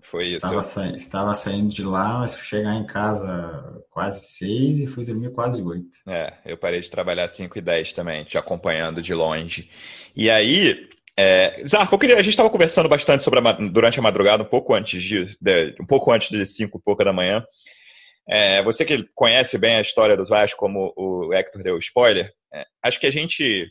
[0.00, 0.36] Foi isso.
[0.36, 0.88] Estava, sa...
[0.88, 5.62] Estava saindo de lá, mas fui chegar em casa quase 6 e fui dormir quase
[5.62, 5.86] 8.
[6.06, 9.68] É, eu parei de trabalhar 5 e 10 também, te acompanhando de longe.
[10.16, 14.02] E aí, é, Zarco, eu queria, a gente estava conversando bastante sobre a, durante a
[14.02, 17.44] madrugada, um pouco antes de, de um pouco antes de 5 e pouca da manhã.
[18.28, 22.64] É, você que conhece bem a história dos Vasco, como o Hector deu spoiler, é,
[22.82, 23.70] acho que a gente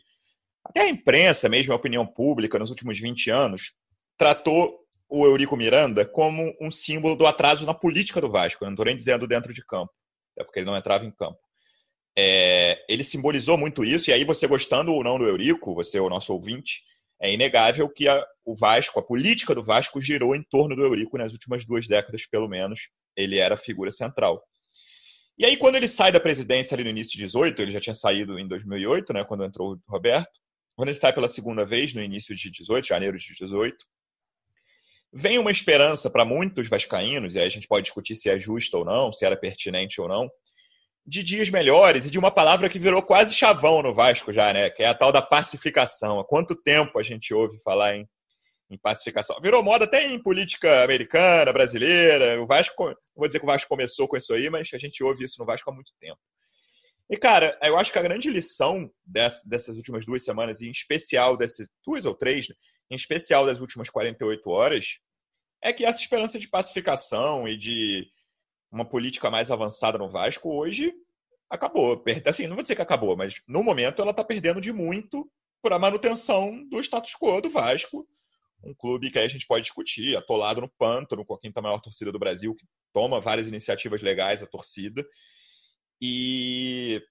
[0.65, 3.73] até a imprensa, mesmo a opinião pública, nos últimos 20 anos,
[4.17, 8.65] tratou o Eurico Miranda como um símbolo do atraso na política do Vasco.
[8.65, 9.93] Não estou nem dizendo dentro de campo,
[10.37, 11.37] é porque ele não entrava em campo.
[12.17, 16.09] É, ele simbolizou muito isso, e aí você gostando ou não do Eurico, você o
[16.09, 16.81] nosso ouvinte,
[17.21, 21.17] é inegável que a, o Vasco, a política do Vasco girou em torno do Eurico
[21.17, 22.89] nas últimas duas décadas, pelo menos.
[23.15, 24.43] Ele era a figura central.
[25.37, 27.95] E aí, quando ele sai da presidência ali no início de 18, ele já tinha
[27.95, 30.31] saído em 2008, né, quando entrou o Roberto.
[30.75, 33.75] Quando ele sai pela segunda vez, no início de 18, janeiro de 18,
[35.13, 38.77] vem uma esperança para muitos vascaínos, e aí a gente pode discutir se é justa
[38.77, 40.29] ou não, se era pertinente ou não,
[41.05, 44.69] de dias melhores e de uma palavra que virou quase chavão no Vasco já, né?
[44.69, 46.19] Que é a tal da pacificação.
[46.19, 48.07] Há quanto tempo a gente ouve falar em,
[48.69, 49.37] em pacificação?
[49.41, 52.41] Virou moda até em política americana, brasileira.
[52.41, 55.03] O Vasco, não vou dizer que o Vasco começou com isso aí, mas a gente
[55.03, 56.19] ouve isso no Vasco há muito tempo.
[57.09, 61.37] E, cara, eu acho que a grande lição dessas últimas duas semanas, e em especial
[61.37, 62.55] dessas duas ou três, né?
[62.89, 64.97] em especial das últimas 48 horas,
[65.61, 68.07] é que essa esperança de pacificação e de
[68.71, 70.91] uma política mais avançada no Vasco hoje
[71.49, 72.03] acabou.
[72.25, 75.29] Assim, não vou dizer que acabou, mas no momento ela está perdendo de muito
[75.61, 78.07] para a manutenção do status quo do Vasco,
[78.65, 81.79] um clube que aí a gente pode discutir, atolado no pântano, com a quinta maior
[81.79, 85.05] torcida do Brasil, que toma várias iniciativas legais, a torcida.
[86.01, 87.01] E,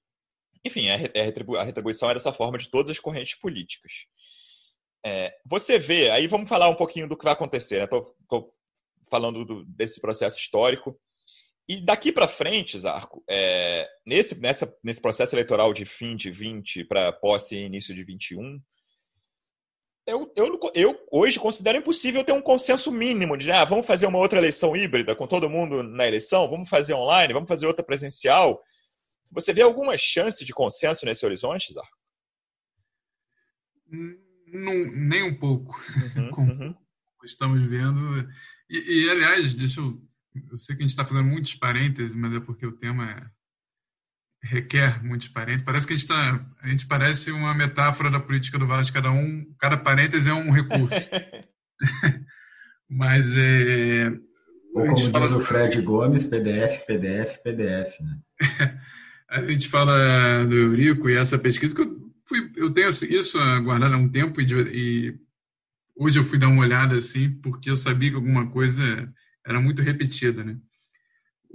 [0.64, 3.92] enfim, a retribuição é dessa forma de todas as correntes políticas.
[5.06, 7.84] É, você vê, aí vamos falar um pouquinho do que vai acontecer, né?
[7.84, 8.54] Estou
[9.10, 10.98] falando do, desse processo histórico.
[11.68, 16.84] E daqui para frente, Zarco, é, nesse, nessa, nesse processo eleitoral de fim de 20
[16.84, 18.60] para posse e início de 21,
[20.06, 24.18] eu, eu, eu hoje considero impossível ter um consenso mínimo de ah, vamos fazer uma
[24.18, 28.62] outra eleição híbrida com todo mundo na eleição, vamos fazer online, vamos fazer outra presencial.
[29.30, 31.72] Você vê alguma chance de consenso nesse horizonte,
[34.54, 35.74] não, nem um pouco,
[36.16, 36.74] uhum, como uhum.
[37.24, 38.28] estamos vendo.
[38.68, 40.00] E, e, aliás, deixa eu.
[40.50, 43.24] Eu sei que a gente está fazendo muitos parênteses, mas é porque o tema é,
[44.44, 45.64] requer muitos parênteses.
[45.64, 46.46] Parece que a gente está.
[46.62, 50.50] A gente parece uma metáfora da política do Vasco, cada um, cada parêntese é um
[50.50, 50.94] recurso.
[52.88, 54.12] mas é.
[54.74, 55.80] Ou como diz o Fred.
[55.82, 58.18] Gomes, PDF, PDF, PDF, né?
[59.30, 63.94] a gente fala do Eurico e essa pesquisa que eu fui, eu tenho isso guardado
[63.94, 65.14] há um tempo e, e,
[65.96, 68.82] hoje eu fui dar uma olhada assim, porque eu sabia que alguma coisa
[69.46, 70.56] era muito repetida, né?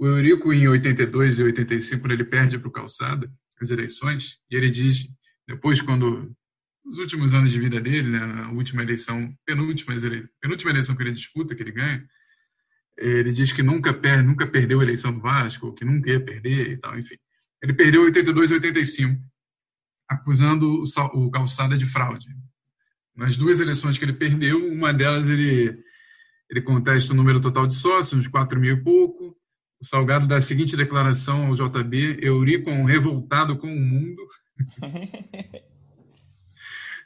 [0.00, 4.56] O Eurico, em 82 e 85, quando ele perde para o Calçada as eleições, e
[4.56, 5.06] ele diz,
[5.46, 6.34] depois, quando,
[6.82, 9.94] nos últimos anos de vida dele, né, na última eleição, penúltima,
[10.40, 12.02] penúltima eleição que ele disputa, que ele ganha,
[12.96, 16.72] ele diz que nunca, per, nunca perdeu a eleição do Vasco, que nunca ia perder
[16.72, 17.16] e tal, enfim.
[17.62, 19.22] Ele perdeu 82 e 85
[20.08, 20.82] acusando
[21.12, 22.26] o Calçada de fraude.
[23.14, 25.78] Nas duas eleições que ele perdeu, uma delas ele,
[26.48, 29.19] ele contesta o número total de sócios, uns 4 mil e pouco.
[29.80, 34.22] O Salgado dá a seguinte declaração ao JB: Euricon revoltado com o mundo.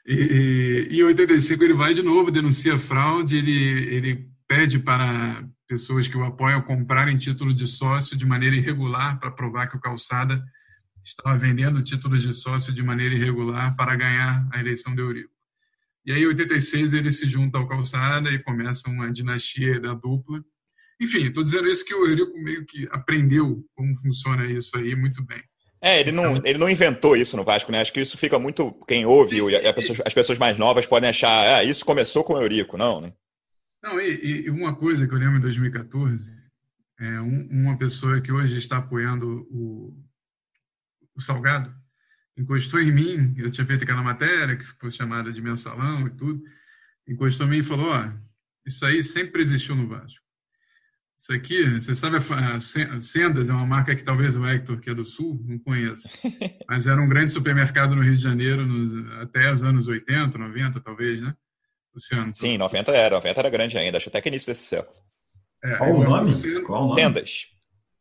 [0.06, 6.08] e, e em 85 ele vai de novo, denuncia fraude, ele, ele pede para pessoas
[6.08, 10.42] que o apoiam comprarem título de sócio de maneira irregular para provar que o Calçada
[11.02, 15.30] estava vendendo títulos de sócio de maneira irregular para ganhar a eleição de Eurico.
[16.04, 20.42] E aí, em 86, ele se junta ao Calçada e começa uma dinastia da dupla.
[21.00, 25.24] Enfim, estou dizendo isso que o Eurico meio que aprendeu como funciona isso aí muito
[25.24, 25.42] bem.
[25.80, 27.80] É, ele não, ele não inventou isso no Vasco, né?
[27.80, 28.72] Acho que isso fica muito.
[28.88, 32.40] Quem ouve, e pessoa, as pessoas mais novas podem achar, ah, isso começou com o
[32.40, 33.12] Eurico, não, né?
[33.82, 36.32] Não, e, e uma coisa que eu lembro em 2014,
[36.98, 39.94] é um, uma pessoa que hoje está apoiando o,
[41.14, 41.70] o Salgado,
[42.34, 46.42] encostou em mim, eu tinha feito aquela matéria que ficou chamada de mensalão e tudo,
[47.06, 48.10] encostou em mim e falou, ó,
[48.64, 50.23] isso aí sempre existiu no Vasco.
[51.24, 54.94] Isso aqui, você sabe, a Sendas é uma marca que talvez o Hector, que é
[54.94, 56.06] do Sul, não conheça.
[56.68, 60.80] Mas era um grande supermercado no Rio de Janeiro nos, até os anos 80, 90,
[60.80, 61.34] talvez, né?
[61.94, 62.30] Luciano?
[62.34, 63.14] Sim, 90 era.
[63.16, 64.94] 90 era grande ainda, acho até que início desse século.
[65.64, 66.62] É, Qual, o nome?
[66.62, 67.00] Qual o nome?
[67.00, 67.46] Sendas.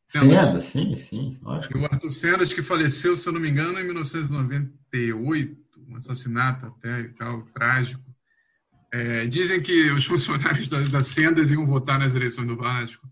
[0.05, 1.77] Sendas, sim, sim, lógico.
[1.77, 5.57] E o Arthur Sendas, que faleceu, se eu não me engano, em 1998,
[5.87, 8.03] um assassinato até e tal, trágico.
[8.93, 13.05] É, dizem que os funcionários da, da Sendas iam votar nas eleições do Vasco.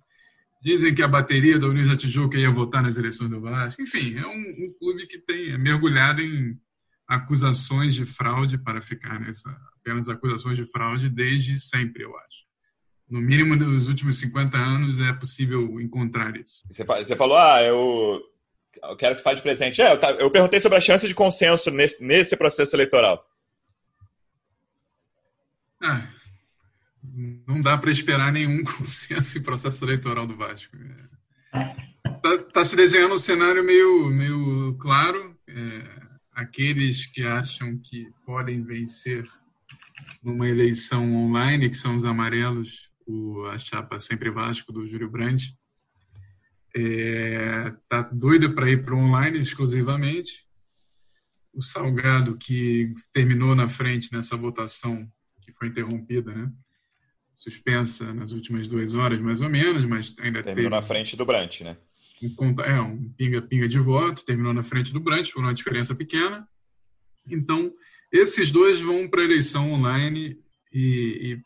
[0.62, 3.82] Dizem que a bateria da União da Tijuca ia votar nas eleições do Vasco.
[3.82, 6.56] Enfim, é um, um clube que tem é mergulhado em
[7.08, 12.42] acusações de fraude para ficar nessa apenas acusações de fraude desde sempre, eu acho
[13.12, 16.64] no mínimo nos últimos 50 anos é possível encontrar isso.
[16.72, 18.22] Você, você falou, ah, eu,
[18.82, 19.82] eu quero que fale de presente.
[19.82, 23.28] É, eu, eu, perguntei sobre a chance de consenso nesse, nesse processo eleitoral.
[25.82, 26.08] Ah,
[27.48, 30.76] não dá para esperar nenhum consenso em processo eleitoral do Vasco.
[32.06, 35.36] Está tá se desenhando um cenário meio, meio claro.
[35.48, 39.28] É, aqueles que acham que podem vencer
[40.24, 45.56] numa eleição online, que são os amarelos, o, a chapa Sempre Vasco do Júlio Brandt,
[46.76, 50.46] é, tá doido para ir para o online exclusivamente.
[51.54, 55.12] O Salgado, que terminou na frente nessa votação,
[55.52, 56.52] que foi interrompida, né?
[57.34, 60.82] suspensa nas últimas duas horas, mais ou menos, mas ainda terminou teve...
[60.82, 61.78] na frente do Brant, né?
[62.40, 66.48] Um, é, um pinga-pinga de voto, terminou na frente do Brant, por uma diferença pequena.
[67.28, 67.74] Então,
[68.12, 70.38] esses dois vão para a eleição online
[70.72, 71.40] e,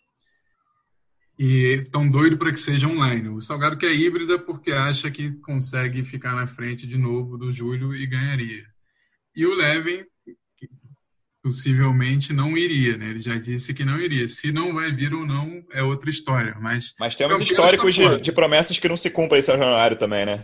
[1.40, 3.30] e estão doidos para que seja online.
[3.30, 7.96] O Salgado quer híbrida porque acha que consegue ficar na frente de novo do Júlio
[7.96, 8.66] e ganharia.
[9.34, 10.04] E o Levin
[11.46, 13.12] possivelmente não iria, né?
[13.12, 14.28] Ele já disse que não iria.
[14.28, 18.32] Se não vai vir ou não é outra história, mas mas temos históricos de, de,
[18.32, 20.44] promessas que não se cumprem em São Januário também, né?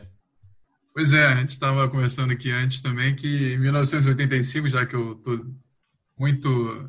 [0.93, 5.15] Pois é, a gente estava conversando aqui antes também que em 1985, já que eu
[5.15, 5.43] tô
[6.19, 6.87] muito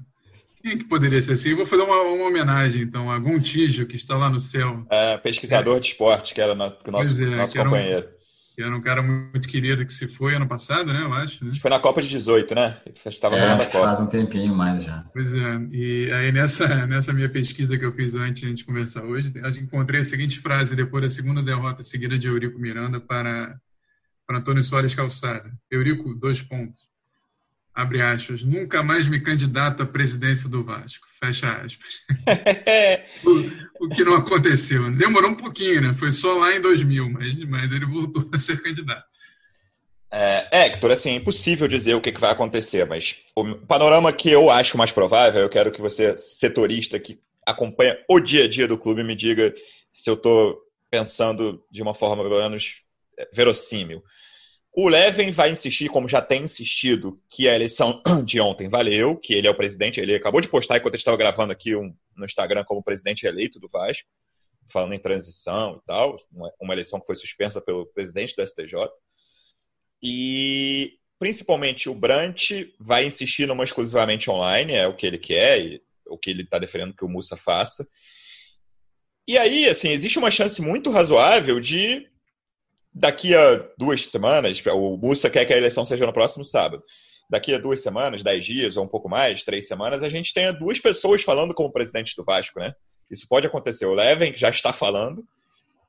[0.62, 1.50] quem que poderia ser assim?
[1.50, 4.86] Eu vou fazer uma, uma, homenagem, então, a Gontijo, que está lá no céu.
[4.90, 5.80] É, pesquisador é.
[5.80, 8.06] de esporte, que era no, nosso, é, nosso companheiro.
[8.06, 8.21] Um,
[8.54, 11.02] que era um cara muito querido que se foi ano passado, né?
[11.02, 11.44] Eu acho.
[11.44, 11.54] Né?
[11.60, 12.80] Foi na Copa de 18, né?
[13.06, 15.04] Estava é, acho que faz um tempinho mais já.
[15.12, 15.68] Pois é.
[15.70, 19.32] E aí nessa, nessa minha pesquisa que eu fiz antes de a gente conversar hoje,
[19.34, 23.56] eu encontrei a seguinte frase depois da segunda derrota seguida de Eurico Miranda para,
[24.26, 25.50] para Antônio Soares Calçada.
[25.70, 26.92] Eurico, dois pontos
[27.74, 32.02] abre aspas, nunca mais me candidato à presidência do Vasco, fecha aspas.
[33.84, 34.90] o, que não aconteceu.
[34.90, 35.94] Demorou um pouquinho, né?
[35.94, 39.04] Foi só lá em 2000, mas, mas ele voltou a ser candidato.
[40.10, 44.28] É, Hector, assim, é impossível dizer o que, que vai acontecer, mas o panorama que
[44.28, 48.68] eu acho mais provável, eu quero que você, setorista, que acompanha o dia a dia
[48.68, 49.54] do clube, me diga
[49.90, 52.82] se eu estou pensando de uma forma, pelo menos,
[53.18, 54.02] é, verossímil.
[54.74, 59.34] O Levin vai insistir, como já tem insistido, que a eleição de ontem valeu, que
[59.34, 60.00] ele é o presidente.
[60.00, 63.68] Ele acabou de postar enquanto estava gravando aqui um, no Instagram como presidente eleito do
[63.68, 64.08] Vasco,
[64.70, 68.88] falando em transição e tal, uma, uma eleição que foi suspensa pelo presidente do STJ.
[70.02, 75.82] E principalmente o Brant vai insistir numa exclusivamente online, é o que ele quer, e
[76.06, 77.86] o que ele está defendendo que o Mussa faça.
[79.28, 82.10] E aí, assim, existe uma chance muito razoável de
[82.94, 86.82] daqui a duas semanas, o Mussa quer que a eleição seja no próximo sábado.
[87.30, 90.52] Daqui a duas semanas, dez dias ou um pouco mais, três semanas, a gente tenha
[90.52, 92.74] duas pessoas falando como presidente do Vasco, né?
[93.10, 93.86] Isso pode acontecer.
[93.86, 95.24] O Leven, que já está falando,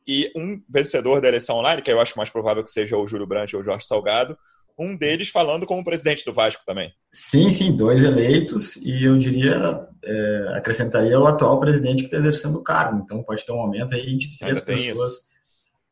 [0.07, 3.27] e um vencedor da eleição online, que eu acho mais provável que seja o Júlio
[3.27, 4.37] Brandt ou o Jorge Salgado,
[4.77, 6.91] um deles falando como presidente do Vasco também.
[7.11, 12.57] Sim, sim, dois eleitos, e eu diria, é, acrescentaria o atual presidente que está exercendo
[12.57, 13.01] o cargo.
[13.03, 15.32] Então pode ter um momento aí de três pessoas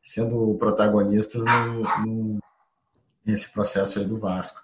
[0.02, 2.40] sendo protagonistas no, no,
[3.26, 4.60] nesse processo aí do Vasco.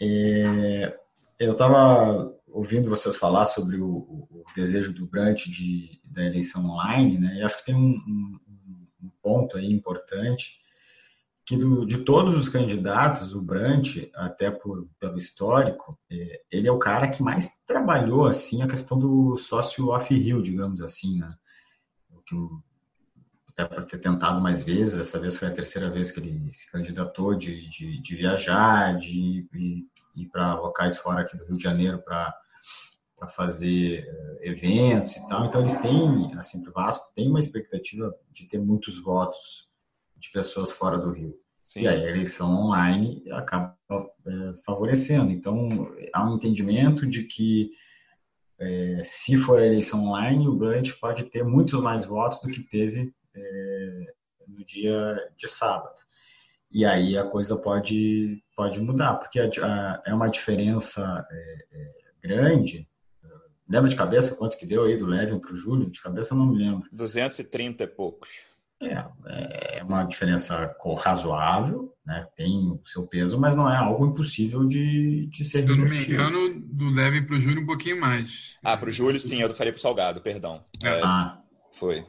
[0.00, 0.98] É,
[1.38, 7.18] eu estava ouvindo vocês falar sobre o, o, desejo do Brant de, da eleição online,
[7.18, 7.36] né?
[7.36, 8.38] E acho que tem um, um,
[9.02, 10.60] um ponto aí importante
[11.50, 16.72] que do, de todos os candidatos, o Brant, até por, pelo histórico, é, ele é
[16.72, 21.34] o cara que mais trabalhou assim a questão do sócio off-hill, digamos assim, né?
[22.08, 22.62] O que o
[23.64, 27.34] por ter tentado mais vezes, essa vez foi a terceira vez que ele se candidatou
[27.34, 32.02] de, de, de viajar, de ir, ir para locais fora aqui do Rio de Janeiro
[32.02, 32.34] para
[33.20, 35.44] para fazer uh, eventos e tal.
[35.44, 39.68] Então eles têm, assim, o Vasco tem uma expectativa de ter muitos votos
[40.16, 41.38] de pessoas fora do Rio.
[41.66, 41.82] Sim.
[41.82, 43.76] E aí a eleição online acaba
[44.26, 45.30] é, favorecendo.
[45.30, 47.70] Então há um entendimento de que
[48.58, 52.62] é, se for a eleição online, o Blunt pode ter muitos mais votos do que
[52.62, 54.12] teve é,
[54.48, 55.94] no dia de sábado.
[56.70, 61.92] E aí a coisa pode, pode mudar, porque a, a, é uma diferença é, é,
[62.22, 62.88] grande.
[63.68, 65.90] Lembra de cabeça quanto que deu aí do Levin para o Júlio?
[65.90, 66.88] De cabeça eu não me lembro.
[66.92, 68.28] 230 e poucos.
[68.82, 69.04] É,
[69.78, 72.26] é uma diferença razoável, né?
[72.34, 75.84] tem o seu peso, mas não é algo impossível de, de ser Se eu não
[75.84, 78.56] me engano, do Levin para o Júlio um pouquinho mais.
[78.64, 80.64] Ah, para o Júlio sim, eu falei para o Salgado, perdão.
[80.82, 81.38] É, ah.
[81.72, 82.06] Foi.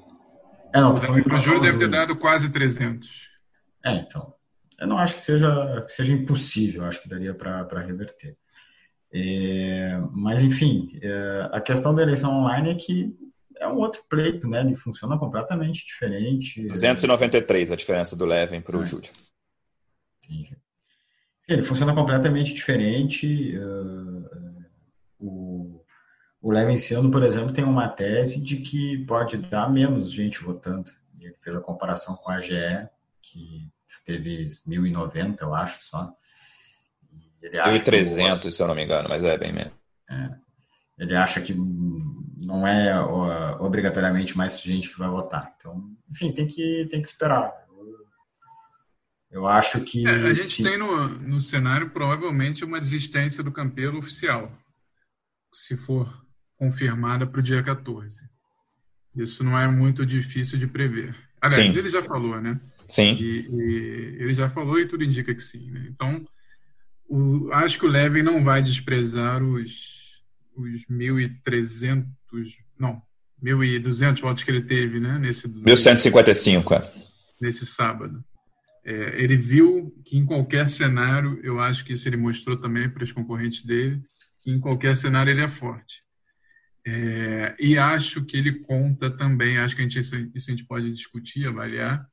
[0.73, 3.29] É, não, tô falando o Júlio deve ter dado quase 300.
[3.83, 4.33] É, então.
[4.79, 8.35] Eu não acho que seja, que seja impossível, acho que daria para reverter.
[9.13, 13.15] É, mas, enfim, é, a questão da eleição online é que
[13.59, 14.61] é um outro pleito, né?
[14.61, 16.67] Ele funciona completamente diferente.
[16.67, 18.85] 293 a diferença do Levin para o é.
[18.85, 19.09] Júlio.
[20.23, 20.57] Entendi.
[21.47, 23.55] Ele funciona completamente diferente.
[23.57, 24.65] Uh,
[25.19, 25.80] o
[26.41, 30.89] o Levinciano, por exemplo, tem uma tese de que pode dar menos gente votando.
[31.19, 32.87] Ele fez a comparação com a GE,
[33.21, 33.69] que
[34.03, 36.11] teve 1.090, eu acho, só.
[37.41, 39.73] Ele 1.300, se eu não me engano, mas é bem menos.
[40.09, 40.29] É.
[40.97, 42.99] Ele acha que não é
[43.59, 45.53] obrigatoriamente mais gente que vai votar.
[45.57, 47.53] Então, enfim, tem que, tem que esperar.
[49.29, 50.07] Eu acho que.
[50.07, 50.63] É, a gente se...
[50.63, 54.51] tem no, no cenário provavelmente uma desistência do Campelo oficial,
[55.53, 56.21] se for
[56.61, 58.21] confirmada para o dia 14.
[59.15, 61.15] Isso não é muito difícil de prever.
[61.41, 61.75] Aliás, sim.
[61.75, 62.61] ele já falou, né?
[62.87, 63.15] Sim.
[63.15, 65.71] E, e, ele já falou e tudo indica que sim.
[65.71, 65.87] Né?
[65.89, 66.23] Então,
[67.09, 70.21] o, acho que o Levin não vai desprezar os,
[70.55, 72.05] os 1.300,
[72.77, 73.01] não,
[73.43, 75.17] 1.200 votos que ele teve, né?
[75.17, 76.93] Nesse, 1.155, é.
[77.41, 78.23] Nesse sábado.
[78.85, 83.03] É, ele viu que em qualquer cenário, eu acho que isso ele mostrou também para
[83.03, 83.99] os concorrentes dele,
[84.41, 86.03] que em qualquer cenário ele é forte.
[86.85, 90.65] É, e acho que ele conta também, acho que a gente, isso, isso a gente
[90.65, 92.07] pode discutir, avaliar,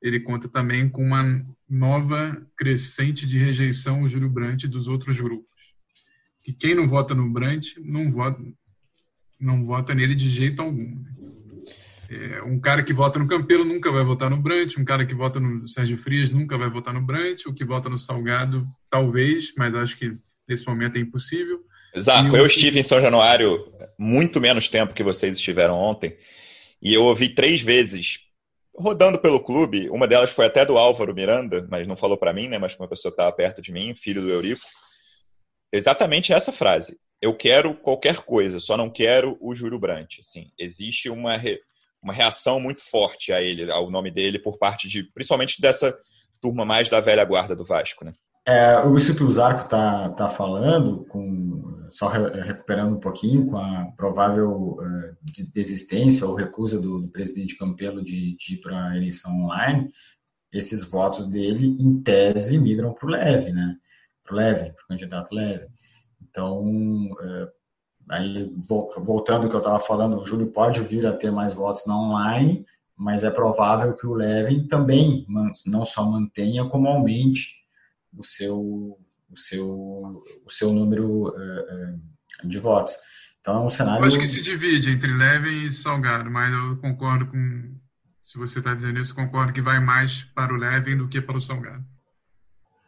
[0.00, 5.50] ele conta também com uma nova crescente de rejeição ao Júlio Brandt dos outros grupos.
[6.42, 8.42] Que quem não vota no Brandt não vota,
[9.38, 10.94] não vota nele de jeito algum.
[10.94, 11.12] Né?
[12.08, 15.14] É, um cara que vota no Campelo nunca vai votar no Brandt, um cara que
[15.14, 19.52] vota no Sérgio Frias nunca vai votar no Brandt, o que vota no Salgado talvez,
[19.58, 20.16] mas acho que
[20.48, 21.67] nesse momento é impossível.
[21.94, 22.36] Exato.
[22.36, 26.16] Eu estive em São Januário muito menos tempo que vocês estiveram ontem.
[26.80, 28.20] E eu ouvi três vezes,
[28.76, 29.90] rodando pelo clube.
[29.90, 32.58] Uma delas foi até do Álvaro Miranda, mas não falou para mim, né?
[32.58, 34.60] Mas uma pessoa que estava perto de mim, filho do Eurico.
[35.72, 36.96] Exatamente essa frase.
[37.20, 40.20] Eu quero qualquer coisa, só não quero o Júlio Brandt.
[40.20, 41.58] Assim, existe uma, re...
[42.00, 45.98] uma reação muito forte a ele, ao nome dele, por parte de, principalmente dessa
[46.40, 48.14] turma mais da velha guarda do Vasco, né?
[48.46, 51.57] É, isso que o Zarco está tá falando, com,
[51.88, 55.16] só re, recuperando um pouquinho, com a provável uh,
[55.54, 59.90] desistência ou recusa do, do presidente Campelo de, de ir para a eleição online,
[60.52, 63.76] esses votos dele, em tese, migram para o Leve, né?
[64.24, 65.66] Para o Leve, para o candidato Leve.
[66.22, 67.48] Então, uh,
[68.08, 68.52] aí,
[68.98, 71.98] voltando ao que eu estava falando, o Júlio pode vir a ter mais votos na
[71.98, 72.64] online,
[72.96, 75.24] mas é provável que o Leve também
[75.66, 77.58] não só mantenha, como aumente
[78.16, 78.98] o seu,
[79.30, 82.94] o seu, o seu número uh, uh, de votos.
[83.40, 84.02] Então é um cenário.
[84.02, 87.76] Eu acho que se divide entre leve e salgado, mas eu concordo com.
[88.20, 91.36] Se você está dizendo isso, concordo que vai mais para o leve do que para
[91.36, 91.82] o salgado.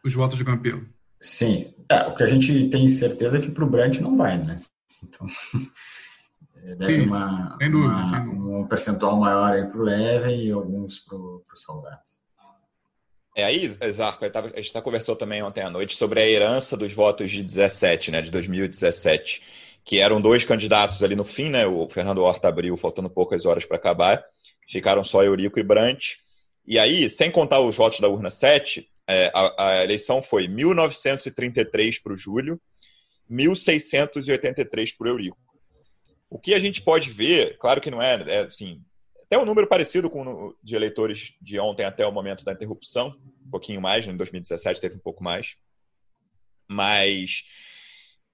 [0.05, 0.87] Os votos de Campelo.
[1.19, 1.73] Sim.
[1.89, 4.59] É, o que a gente tem certeza é que para o Brandt não vai, né?
[5.03, 5.25] Então.
[6.77, 8.43] Deve uma, sem dúvida, uma, sem dúvida.
[8.43, 12.01] um percentual maior para o leve e alguns para o salgado.
[13.33, 16.91] É aí, Zarco, a gente está conversou também ontem à noite sobre a herança dos
[16.91, 19.41] votos de 17, né, de 2017,
[19.85, 23.65] que eram dois candidatos ali no fim, né, o Fernando Horta abriu, faltando poucas horas
[23.65, 24.21] para acabar,
[24.69, 26.15] ficaram só Eurico e Brant.
[26.67, 31.99] E aí, sem contar os votos da urna 7, é, a, a eleição foi 1933
[31.99, 32.59] para o Júlio,
[33.29, 35.37] 1683 para o Eurico.
[36.29, 38.81] O que a gente pode ver, claro que não é, é assim,
[39.31, 43.17] até um número parecido com o de eleitores de ontem até o momento da interrupção,
[43.47, 44.11] um pouquinho mais, né?
[44.11, 45.55] em 2017 teve um pouco mais.
[46.67, 47.45] Mas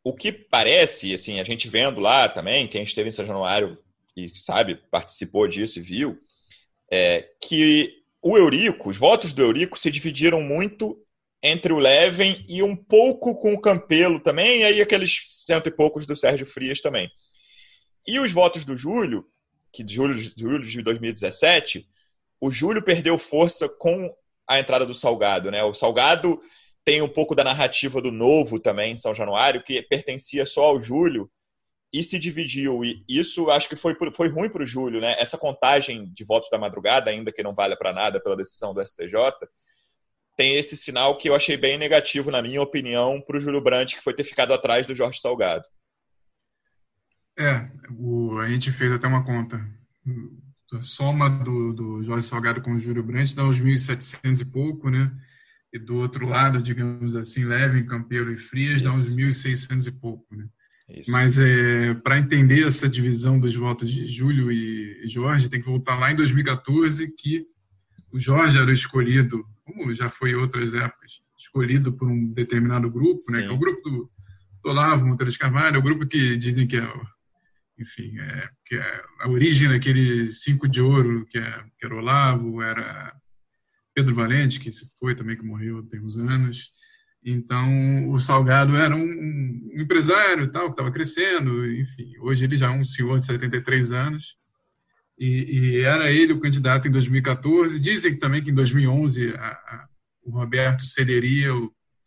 [0.03, 3.77] o que parece, assim, a gente vendo lá também, quem esteve em São Januário
[4.15, 6.19] e sabe, participou disso e viu,
[6.91, 10.99] é que o Eurico, os votos do Eurico se dividiram muito
[11.43, 15.71] entre o Leven e um pouco com o Campelo também, e aí aqueles cento e
[15.71, 17.07] poucos do Sérgio Frias também.
[18.07, 19.23] E os votos do Júlio
[19.77, 21.87] que de julho, de julho de 2017,
[22.41, 24.11] o Júlio perdeu força com
[24.47, 25.63] a entrada do Salgado, né?
[25.63, 26.41] O Salgado
[26.83, 30.81] tem um pouco da narrativa do novo também, em São Januário, que pertencia só ao
[30.81, 31.29] Júlio
[31.93, 32.83] e se dividiu.
[32.83, 35.15] E isso acho que foi, foi ruim para o Júlio, né?
[35.19, 38.83] Essa contagem de votos da madrugada, ainda que não valha para nada pela decisão do
[38.83, 39.13] STJ,
[40.35, 43.95] tem esse sinal que eu achei bem negativo, na minha opinião, para o Júlio Brandt,
[43.95, 45.65] que foi ter ficado atrás do Jorge Salgado.
[47.37, 49.63] É, o, a gente fez até uma conta.
[50.73, 54.89] A soma do, do Jorge Salgado com o Júlio Brandt dá uns 1.700 e pouco,
[54.89, 55.11] né?
[55.71, 58.85] E do outro lado, digamos assim, Levin, Campeiro e Frias Isso.
[58.85, 60.47] dá uns 1.600 e pouco, né?
[60.89, 61.11] Isso.
[61.11, 65.97] Mas é, para entender essa divisão dos votos de Júlio e Jorge, tem que voltar
[65.97, 67.45] lá em 2014, que
[68.11, 73.29] o Jorge era escolhido, como já foi em outras épocas, escolhido por um determinado grupo,
[73.31, 73.41] né?
[73.41, 74.11] Que é o grupo do,
[74.63, 76.93] do Olavo Monteiro de Carvalho, é o grupo que dizem que é
[77.79, 82.61] enfim, é, que é a origem daquele cinco de ouro que, é, que era Olavo,
[82.61, 83.13] era
[83.93, 86.71] Pedro Valente, que se foi também, que morreu tem uns anos,
[87.25, 92.13] Então, o Salgado era um, um empresário tal, que estava crescendo, enfim.
[92.19, 94.37] Hoje ele já é um senhor de 73 anos.
[95.17, 97.79] E, e, era ele o candidato em 2014.
[97.79, 99.87] Dizem também que em 2011 a, a,
[100.23, 101.51] o Roberto cederia,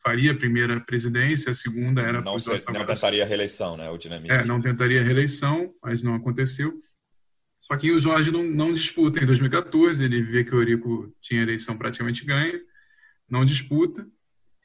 [0.03, 2.20] faria a primeira presidência, a segunda era...
[2.20, 3.90] Não, se, não tentaria a reeleição, né?
[3.90, 4.32] O dinamismo.
[4.32, 6.72] É, não tentaria a reeleição, mas não aconteceu.
[7.59, 11.42] Só que o Jorge não, não disputa em 2014, ele vê que o Eurico tinha
[11.42, 12.59] eleição praticamente ganha,
[13.28, 14.07] não disputa,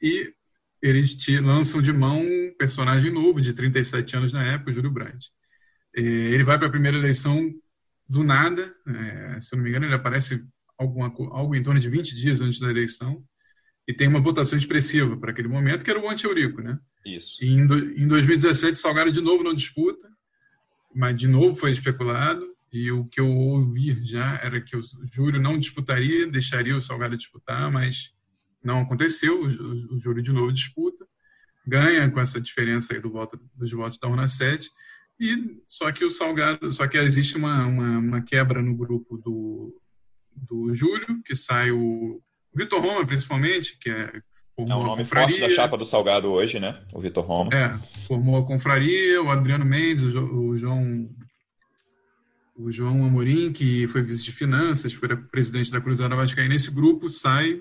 [0.00, 0.32] e
[0.80, 4.90] eles te lançam de mão um personagem novo, de 37 anos na época, o Júlio
[4.90, 5.30] Brandt.
[5.94, 7.52] É, ele vai para a primeira eleição
[8.08, 10.42] do nada, é, se eu não me engano, ele aparece
[10.78, 13.22] alguma, algo em torno de 20 dias antes da eleição,
[13.86, 16.78] e tem uma votação expressiva para aquele momento, que era o anti-Eurico, né?
[17.04, 17.42] Isso.
[17.44, 20.08] E em, do, em 2017, Salgado de novo não disputa,
[20.94, 24.80] mas de novo foi especulado, e o que eu ouvi já era que o
[25.12, 28.12] Júlio não disputaria, deixaria o Salgado disputar, mas
[28.62, 29.40] não aconteceu.
[29.40, 31.06] O, o Júlio de novo disputa,
[31.66, 34.68] ganha com essa diferença aí do voto, dos votos da Urna 7.
[35.18, 39.80] E só que o Salgado, só que existe uma, uma, uma quebra no grupo do,
[40.34, 42.22] do Júlio, que sai o, o
[42.56, 44.10] Vitor Roma, principalmente, que é
[44.56, 46.80] Formou é um nome forte da chapa do Salgado hoje, né?
[46.94, 47.50] O Vitor Roma.
[47.54, 51.10] É, formou a confraria, o Adriano Mendes, o, o João
[52.56, 57.10] o João Amorim, que foi vice de finanças, foi presidente da Cruzada Vascaína, esse grupo
[57.10, 57.60] sai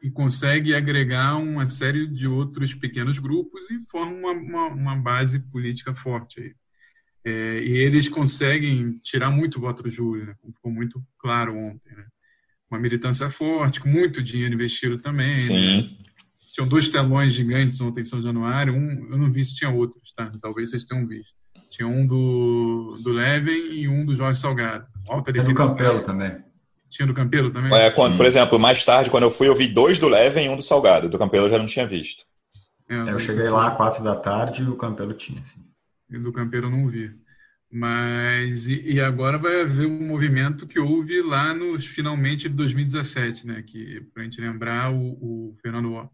[0.00, 5.40] e consegue agregar uma série de outros pequenos grupos e forma uma, uma, uma base
[5.40, 6.54] política forte aí.
[7.24, 10.34] É, e eles conseguem tirar muito voto do Júlio, né?
[10.54, 11.92] ficou muito claro ontem.
[11.92, 12.06] Né?
[12.70, 15.38] Uma militância forte, com muito dinheiro investido também.
[15.38, 15.82] Sim.
[15.82, 15.88] Né?
[16.52, 20.12] Tinham dois telões gigantes ontem em São Januário, um, eu não vi se tinha outros,
[20.14, 20.30] tá?
[20.40, 21.32] talvez vocês tenham visto.
[21.70, 24.86] Tinha um do, do Leven e um do Jorge Salgado.
[25.08, 25.54] Alta definição.
[25.54, 26.44] Tinha do Campelo também.
[26.90, 27.72] Tinha do Campelo também?
[27.72, 30.48] É, quando, por exemplo, mais tarde, quando eu fui, eu vi dois do Leven e
[30.48, 31.08] um do Salgado.
[31.08, 32.24] Do Campelo eu já não tinha visto.
[32.88, 35.44] É, eu cheguei lá às quatro da tarde e o Campelo tinha.
[35.44, 35.64] Sim.
[36.10, 37.12] E do Campelo eu não vi.
[37.72, 43.46] Mas, e, e, agora vai haver um movimento que houve lá nos finalmente de 2017,
[43.46, 43.62] né?
[43.62, 46.10] Que, para a gente lembrar, o, o Fernando,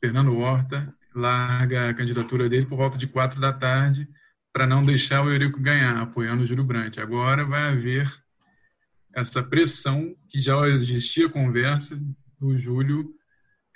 [0.00, 4.08] Fernando Horta larga a candidatura dele por volta de quatro da tarde
[4.52, 7.00] para não deixar o Eurico ganhar, apoiando o Júlio Brandt.
[7.00, 8.12] Agora vai haver
[9.14, 11.96] essa pressão que já existia conversa
[12.40, 13.14] do Júlio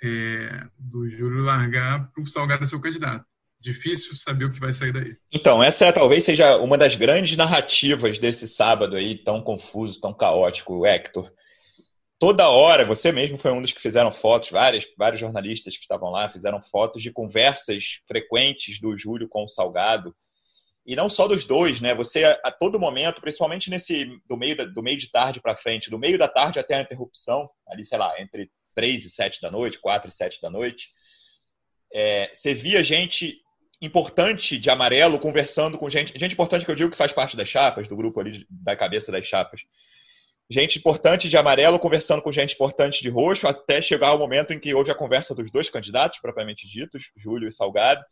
[0.01, 3.25] é, do Júlio largar para o Salgado ser o candidato.
[3.63, 5.15] Difícil saber o que vai sair daí.
[5.31, 10.85] Então, essa talvez seja uma das grandes narrativas desse sábado aí, tão confuso, tão caótico,
[10.85, 11.31] Hector.
[12.19, 16.09] Toda hora, você mesmo foi um dos que fizeram fotos, vários, vários jornalistas que estavam
[16.09, 20.13] lá fizeram fotos de conversas frequentes do Júlio com o Salgado,
[20.85, 21.95] e não só dos dois, né?
[21.95, 25.89] Você a, todo momento, principalmente nesse do meio da, do meio de tarde para frente,
[25.89, 29.49] do meio da tarde até a interrupção, ali sei lá entre três e sete da
[29.49, 30.89] noite, quatro e sete da noite,
[31.93, 33.41] é, você via gente
[33.85, 37.49] importante de amarelo conversando com gente, gente importante que eu digo que faz parte das
[37.49, 39.61] chapas, do grupo ali da cabeça das chapas.
[40.49, 44.59] Gente importante de amarelo conversando com gente importante de roxo, até chegar o momento em
[44.59, 48.03] que houve a conversa dos dois candidatos, propriamente ditos, Júlio e Salgado.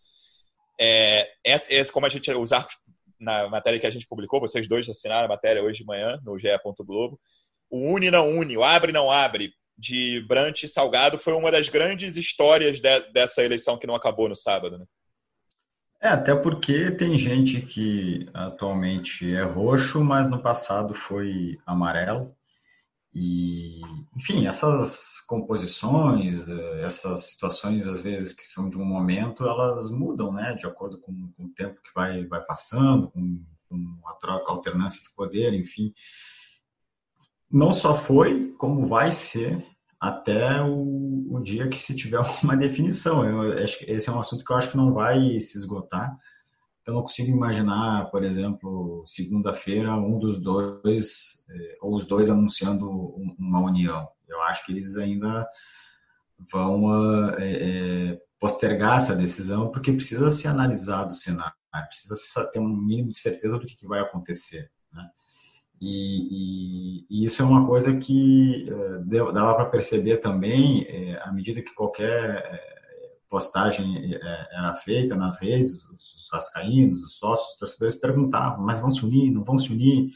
[0.80, 2.76] É, essa, essa, como a gente, arcos
[3.19, 6.39] na matéria que a gente publicou, vocês dois assinaram a matéria hoje de manhã no
[6.39, 6.47] GE.
[6.80, 7.19] Globo.
[7.69, 11.69] O Uni não une, o Abre não abre, de Brant e Salgado, foi uma das
[11.69, 14.78] grandes histórias de, dessa eleição que não acabou no sábado.
[14.78, 14.86] Né?
[16.04, 22.36] É, até porque tem gente que atualmente é roxo, mas no passado foi amarelo.
[23.14, 23.82] E,
[24.16, 30.32] enfim, essas composições, eh, essas situações, às vezes, que são de um momento, elas mudam,
[30.32, 34.49] né, de acordo com, com o tempo que vai, vai passando, com, com a troca,
[34.49, 35.93] a alternância de poder, enfim.
[37.52, 39.64] Não só foi, como vai ser
[40.02, 43.24] até o, o dia que se tiver uma definição.
[43.24, 46.18] Eu acho que esse é um assunto que eu acho que não vai se esgotar
[46.86, 52.89] eu não consigo imaginar, por exemplo, segunda-feira, um dos dois, eh, ou os dois anunciando
[53.38, 54.08] uma união.
[54.28, 55.47] Eu acho que eles ainda
[56.52, 61.54] vão é, postergar essa decisão, porque precisa ser analisado o cenário,
[61.88, 64.72] precisa ter um mínimo de certeza do que vai acontecer.
[64.91, 65.08] Né?
[65.82, 68.67] E, e, e, isso é uma coisa que
[69.34, 70.86] dava para perceber também,
[71.23, 72.61] à medida que qualquer
[73.32, 78.91] postagem é, era feita nas redes, os vascaínos, os sócios, os torcedores perguntavam, mas vão
[78.91, 80.11] se unir, não vão se unir?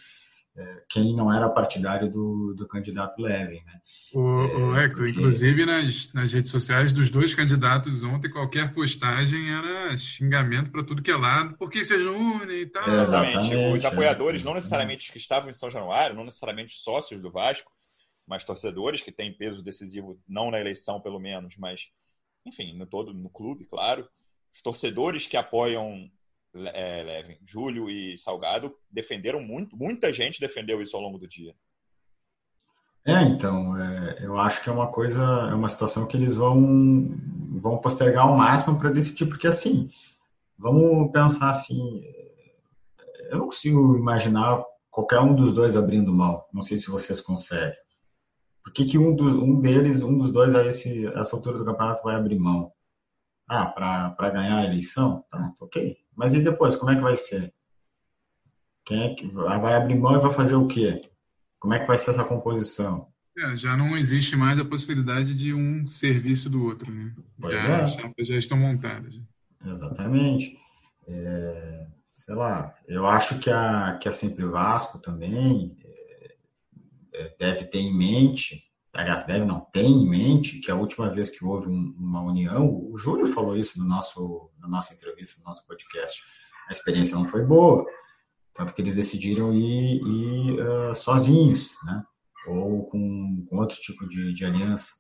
[0.58, 3.82] É, quem não era partidário do, do candidato Levin, né?
[4.14, 5.12] O, o é, Hector, porque...
[5.12, 11.02] inclusive nas, nas redes sociais dos dois candidatos ontem, qualquer postagem era xingamento para tudo
[11.02, 12.88] que é lado, porque vocês não unem e tal.
[12.90, 13.56] É, exatamente.
[13.56, 17.72] Os apoiadores, não necessariamente os que estavam em São Januário, não necessariamente sócios do Vasco,
[18.26, 21.82] mas torcedores que têm peso decisivo, não na eleição pelo menos, mas
[22.46, 24.08] enfim, no todo, no clube, claro.
[24.54, 26.10] Os torcedores que apoiam
[26.74, 31.54] é, Levin, Júlio e Salgado defenderam muito, muita gente defendeu isso ao longo do dia.
[33.06, 37.16] É, então, é, eu acho que é uma coisa, é uma situação que eles vão,
[37.62, 39.90] vão postergar ao máximo para decidir, porque assim,
[40.58, 42.04] vamos pensar assim,
[43.30, 47.78] eu não consigo imaginar qualquer um dos dois abrindo mão, não sei se vocês conseguem.
[48.64, 51.66] Por que, que um, do, um deles, um dos dois a esse, essa altura do
[51.66, 52.72] campeonato vai abrir mão?
[53.48, 55.24] Ah, para ganhar a eleição?
[55.30, 55.96] Tá, ok.
[56.16, 57.54] Mas e depois, como é que vai ser?
[58.86, 61.02] Quem é que vai abrir mão e vai fazer o quê?
[61.60, 63.08] Como é que vai ser essa composição?
[63.38, 67.14] É, já não existe mais a possibilidade de um serviço do outro, né?
[67.40, 67.82] Pois já, é.
[67.82, 69.14] As chapas já estão montadas.
[69.66, 70.58] Exatamente.
[71.08, 76.36] É, sei lá, eu acho que a, que a Sempre Vasco também é,
[77.14, 78.65] é deve ter em mente,
[78.96, 82.68] aliás, deve não, tem em mente que a última vez que houve um, uma união,
[82.68, 86.22] o Júlio falou isso no nosso, na nossa entrevista, no nosso podcast,
[86.70, 87.86] a experiência não foi boa.
[88.54, 92.04] Tanto que eles decidiram ir, ir uh, sozinhos, né?
[92.48, 94.94] Ou com, com outro tipo de, de aliança.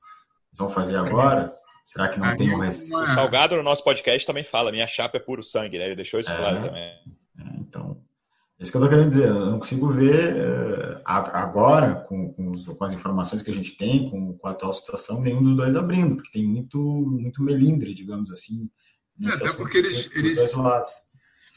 [0.49, 1.49] Eles vão fazer agora?
[1.85, 2.99] Será que não tem um receio?
[2.99, 5.85] O Salgado no nosso podcast também fala, minha chapa é puro sangue, né?
[5.85, 6.83] Ele deixou isso é, claro também.
[6.83, 7.03] É,
[7.59, 8.01] então,
[8.65, 9.29] isso que eu estou querendo dizer.
[9.29, 13.77] Eu não consigo ver uh, agora, com, com, os, com, as informações que a gente
[13.77, 17.93] tem, com, com, a atual situação, nenhum dos dois abrindo, porque tem muito, muito melindre,
[17.93, 18.69] digamos assim.
[19.21, 20.91] É, até porque eles, eles, dois lados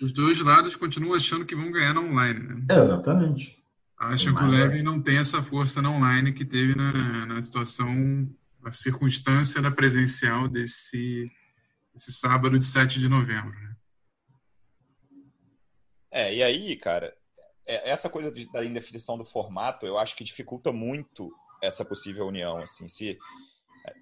[0.00, 2.40] os dois lados continuam achando que vão ganhar na online.
[2.40, 2.66] Né?
[2.70, 3.59] exatamente.
[3.98, 8.30] Acham que o Levin não tem essa força na online que teve na, na situação,
[8.62, 11.28] na circunstância da presencial desse,
[11.92, 13.50] desse sábado de 7 de novembro.
[13.50, 13.68] Né?
[16.11, 17.14] É, e aí, cara,
[17.66, 21.32] é, essa coisa da indefinição do formato, eu acho que dificulta muito
[21.62, 22.59] essa possível união.
[22.59, 23.18] Assim, se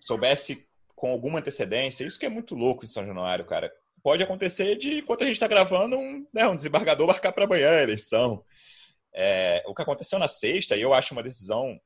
[0.01, 3.73] soubesse com alguma antecedência, isso que é muito louco em São Januário, cara
[4.07, 7.71] pode acontecer de, enquanto a gente está gravando, um, né, um desembargador marcar para amanhã
[7.71, 8.41] a eleição.
[9.13, 11.77] É, o que aconteceu na sexta, eu acho uma decisão,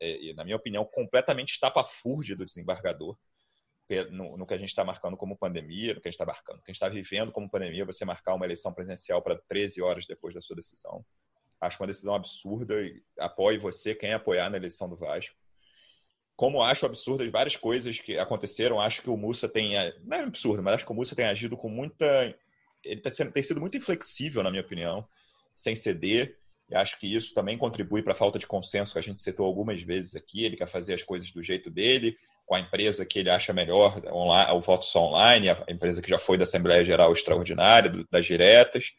[0.00, 3.18] é, na minha opinião, completamente estapafúrdia do desembargador,
[4.10, 6.56] no, no, que a gente está marcando como pandemia, no que a gente está marcando,
[6.56, 9.80] no que a gente está vivendo como pandemia, você marcar uma eleição presencial para 13
[9.82, 11.04] horas depois da sua decisão.
[11.60, 15.34] Acho uma decisão absurda e apoie você, quem apoiar na eleição do Vasco
[16.38, 19.72] como acho absurdas várias coisas que aconteceram, acho que o Mussa tem.
[20.04, 22.32] Não é absurdo, mas acho que o Mussa tem agido com muita.
[22.84, 25.04] Ele tá sendo, tem sido muito inflexível, na minha opinião,
[25.52, 26.38] sem ceder.
[26.70, 29.46] E acho que isso também contribui para a falta de consenso que a gente citou
[29.46, 30.44] algumas vezes aqui.
[30.44, 32.16] Ele quer fazer as coisas do jeito dele,
[32.48, 36.08] com a empresa que ele acha melhor, online, o voto só online, a empresa que
[36.08, 38.92] já foi da Assembleia Geral Extraordinária, das diretas.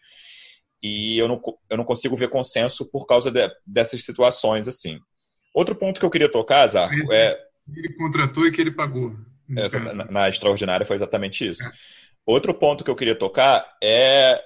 [0.84, 5.00] E eu não, eu não consigo ver consenso por causa de, dessas situações assim.
[5.52, 7.38] Outro ponto que eu queria tocar, Zarco, é.
[7.76, 9.16] Ele contratou e que ele pagou.
[9.48, 11.64] na, na, extraordinária foi exatamente isso.
[11.64, 11.72] É.
[12.28, 14.40] Outro ponto que eu queria tocar é.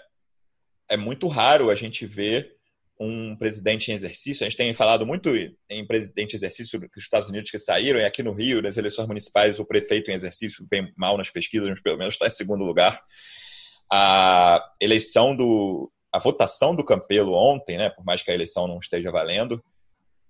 [0.89, 2.55] É muito raro a gente ver
[2.99, 4.45] um presidente em exercício.
[4.45, 5.29] A gente tem falado muito
[5.69, 9.07] em presidente em exercício dos Estados Unidos que saíram, e aqui no Rio, nas eleições
[9.07, 12.63] municipais, o prefeito em exercício vem mal nas pesquisas, mas pelo menos está em segundo
[12.63, 13.01] lugar.
[13.91, 15.91] A eleição do.
[16.11, 19.63] A votação do Campelo ontem, né, por mais que a eleição não esteja valendo,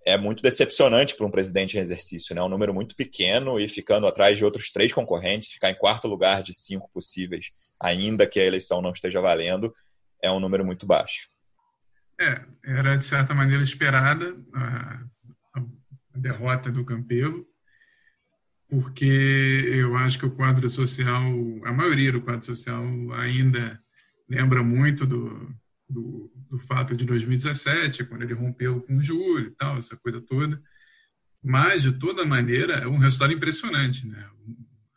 [0.06, 2.42] é muito decepcionante para um presidente em exercício, né?
[2.42, 6.42] Um número muito pequeno e ficando atrás de outros três concorrentes, ficar em quarto lugar
[6.42, 7.48] de cinco possíveis,
[7.80, 9.74] ainda que a eleição não esteja valendo,
[10.22, 11.33] é um número muito baixo.
[12.20, 15.04] É, era de certa maneira esperada a,
[15.56, 15.64] a
[16.16, 17.46] derrota do Campelo,
[18.68, 21.24] porque eu acho que o quadro social,
[21.66, 22.84] a maioria do quadro social
[23.14, 23.80] ainda
[24.30, 25.54] lembra muito do,
[25.90, 30.22] do, do fato de 2017, quando ele rompeu com o Júlio e tal, essa coisa
[30.22, 30.62] toda.
[31.44, 34.30] Mas, de toda maneira, é um resultado impressionante, né?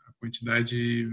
[0.07, 1.09] A quantidade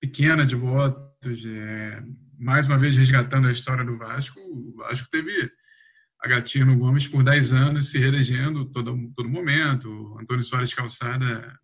[0.00, 2.02] pequena de votos, é,
[2.38, 5.50] mais uma vez resgatando a história do Vasco, o Vasco teve
[6.20, 11.58] Agatino Gomes por 10 anos se reelegendo todo, todo momento, Antônio Soares Calçada,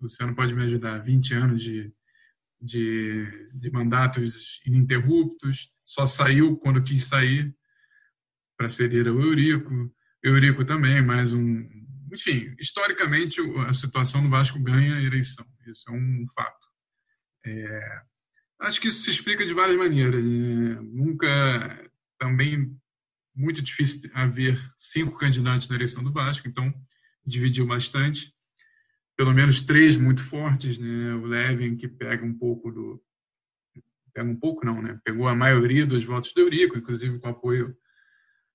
[0.00, 1.92] Luciano pode me ajudar, 20 anos de,
[2.60, 7.54] de, de mandatos ininterruptos, só saiu quando quis sair
[8.56, 9.92] para ceder ao Eurico.
[10.22, 11.68] Eurico também, mais um.
[12.12, 15.46] Enfim, historicamente, a situação do Vasco ganha eleição.
[15.66, 16.66] Isso é um fato.
[17.44, 18.02] É,
[18.60, 20.22] acho que isso se explica de várias maneiras.
[20.24, 20.78] Né?
[20.82, 22.76] Nunca, também,
[23.34, 26.72] muito difícil haver cinco candidatos na eleição do Vasco, então
[27.24, 28.32] dividiu bastante.
[29.16, 31.14] Pelo menos três muito fortes, né?
[31.14, 33.02] O Levin, que pega um pouco do,
[34.12, 35.00] pega um pouco não, né?
[35.04, 37.76] Pegou a maioria dos votos do Eurico, inclusive com apoio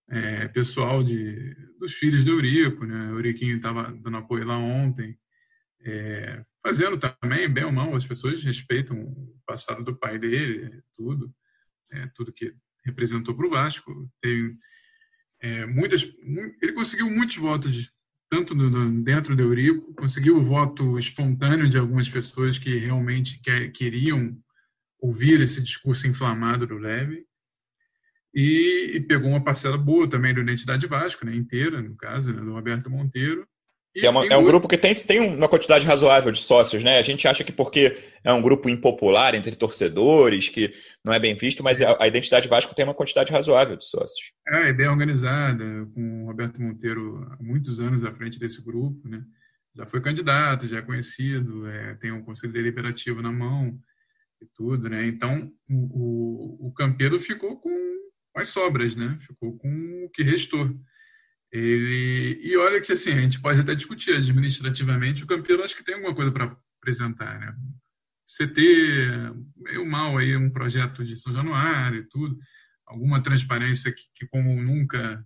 [0.09, 3.11] é, pessoal de, dos filhos do Eurico, né?
[3.11, 5.17] O Euriquinho estava dando apoio lá ontem.
[5.85, 11.33] é, fazendo também, bem ou mal, as pessoas respeitam o passado do pai dele, tudo,
[11.91, 12.53] é, tudo que
[12.85, 14.09] representou para o Vasco.
[14.21, 14.57] Tem
[15.41, 16.03] é, muitas,
[16.61, 17.91] ele conseguiu muitos votos,
[18.29, 23.69] tanto no, dentro do Eurico, conseguiu o voto espontâneo de algumas pessoas que realmente quer,
[23.71, 24.35] queriam
[24.99, 27.25] ouvir esse discurso inflamado do Leve,
[28.33, 32.41] e, e, pegou uma parcela boa também do Identidade Vasco, né, inteira, no caso, né,
[32.41, 33.47] do Roberto Monteiro,
[33.95, 36.97] é, uma, é, um grupo que tem, tem uma quantidade razoável de sócios, né?
[36.97, 40.73] A gente acha que porque é um grupo impopular entre torcedores, que
[41.03, 44.31] não é bem visto, mas a, a Identidade Vasco tem uma quantidade razoável de sócios.
[44.47, 45.63] É, é bem organizada,
[45.93, 49.23] com o Roberto Monteiro há muitos anos à frente desse grupo, né?
[49.75, 53.77] Já foi candidato, já é conhecido, é, tem um conselho deliberativo na mão
[54.41, 55.05] e tudo, né?
[55.05, 57.71] Então, o, o, o Campeiro ficou com
[58.35, 59.17] as sobras, né?
[59.19, 60.69] Ficou com o que restou.
[61.53, 65.83] Ele, e olha que assim, a gente pode até discutir administrativamente, o Campeiro acho que
[65.83, 67.53] tem alguma coisa para apresentar, né?
[68.25, 68.57] CT,
[69.57, 72.35] meio mal aí, um projeto de São Januário e tudo,
[72.87, 75.23] alguma transparência que, que como nunca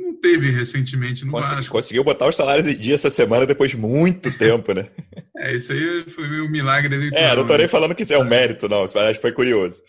[0.00, 1.72] não teve recentemente no Consegui, Vasco.
[1.72, 4.88] Conseguiu botar os salários em dia essa semana depois de muito tempo, né?
[5.38, 7.32] é, isso aí foi meio milagre eleitoral.
[7.32, 9.82] É, não tô nem falando que isso é um mérito, não, isso foi curioso.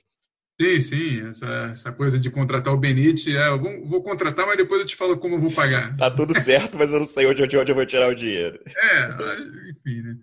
[0.59, 4.57] Sim, sim, essa, essa coisa de contratar o Benite, é, eu vou, vou, contratar, mas
[4.57, 5.95] depois eu te falo como eu vou pagar.
[5.95, 8.59] Tá tudo certo, mas eu não sei onde, onde, onde eu vou tirar o dinheiro.
[8.65, 10.17] É, enfim, né?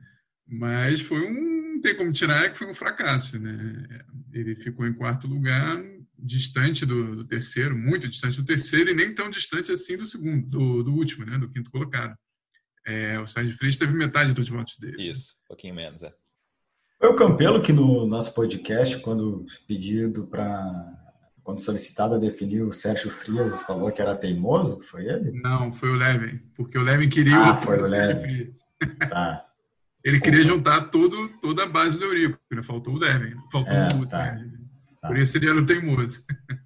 [0.46, 4.04] Mas foi um, não tem como tirar, é que foi um fracasso, né?
[4.32, 5.80] Ele ficou em quarto lugar,
[6.18, 10.48] distante do, do terceiro, muito distante do terceiro e nem tão distante assim do segundo,
[10.48, 11.38] do, do último, né?
[11.38, 12.16] Do quinto colocado.
[12.84, 15.10] É, o Sérgio Freitas teve metade dos votos dele.
[15.10, 16.12] Isso, um pouquinho menos, é.
[17.04, 20.90] Foi o Campelo que no nosso podcast, quando pedido para.
[21.42, 24.80] Quando solicitado a definir o Sérgio Frias, falou que era teimoso?
[24.80, 25.30] Foi ele?
[25.32, 27.36] Não, foi o Levin, porque o Levin queria.
[27.36, 28.54] Ah, foi o Levin.
[29.10, 29.44] Tá.
[30.02, 30.24] Ele Desculpa.
[30.24, 32.62] queria juntar todo, toda a base do Eurico, né?
[32.62, 34.36] faltou o Levin, faltou é, o tá.
[35.00, 35.08] Tá.
[35.08, 36.24] Por isso ele era o teimoso.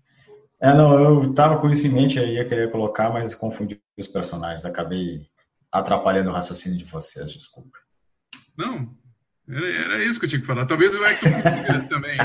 [0.60, 4.08] É, não, eu estava com isso em mente, eu ia querer colocar, mas confundi os
[4.08, 5.24] personagens, acabei
[5.70, 7.78] atrapalhando o raciocínio de vocês, desculpa.
[8.56, 8.92] Não,
[9.50, 10.66] era, isso que eu tinha que falar.
[10.66, 12.18] Talvez o Hector consiga também,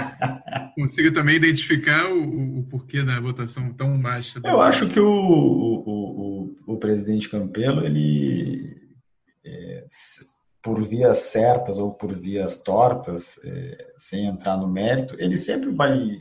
[0.76, 4.42] consiga também identificar o, o, porquê da votação tão baixa.
[4.44, 8.76] Eu acho que o, o, o, presidente Campelo, ele,
[9.46, 9.86] é,
[10.62, 16.20] por vias certas ou por vias tortas, é, sem entrar no mérito, ele sempre vai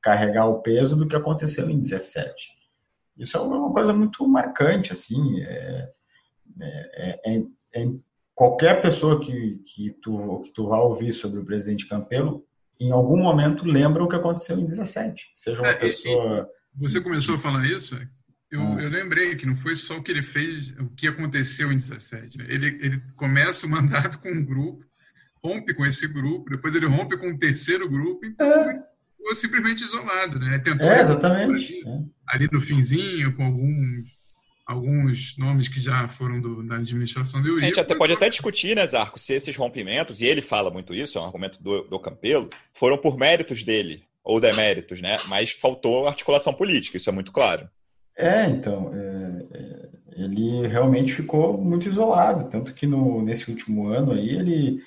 [0.00, 2.32] carregar o peso do que aconteceu em 17.
[3.16, 5.88] Isso é uma coisa muito marcante, assim, é,
[6.60, 7.42] é, é,
[7.74, 7.86] é
[8.34, 12.44] qualquer pessoa que, que, tu, que tu vá ouvir sobre o presidente Campelo,
[12.80, 15.30] em algum momento lembra o que aconteceu em 17.
[15.34, 16.48] Seja uma é, pessoa.
[16.76, 17.96] Você começou a falar isso?
[18.50, 18.82] Eu, ah.
[18.82, 22.38] eu, lembrei que não foi só o que ele fez, o que aconteceu em 17.
[22.38, 22.46] Né?
[22.48, 24.84] Ele, ele começa o mandato com um grupo,
[25.42, 28.82] rompe com esse grupo, depois ele rompe com um terceiro grupo, então é.
[29.16, 30.38] ficou simplesmente isolado.
[30.38, 30.58] Né?
[30.58, 31.74] Tentou é, exatamente.
[31.74, 32.04] Ali, é.
[32.28, 34.13] ali no finzinho, com alguns
[34.66, 37.64] alguns nomes que já foram do, da administração do Eurico.
[37.64, 40.94] A gente até, pode até discutir, né, Zarco, se esses rompimentos, e ele fala muito
[40.94, 45.18] isso, é um argumento do, do Campelo, foram por méritos dele, ou deméritos, né?
[45.28, 47.68] Mas faltou articulação política, isso é muito claro.
[48.16, 54.12] É, então, é, é, ele realmente ficou muito isolado, tanto que no, nesse último ano
[54.12, 54.80] aí, ele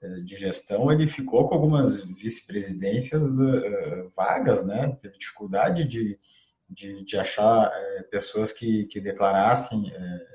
[0.00, 4.96] é, de gestão, ele ficou com algumas vice-presidências uh, vagas, né?
[5.02, 6.16] Teve dificuldade de,
[6.68, 10.26] de, de achar é, pessoas que, que declarassem é,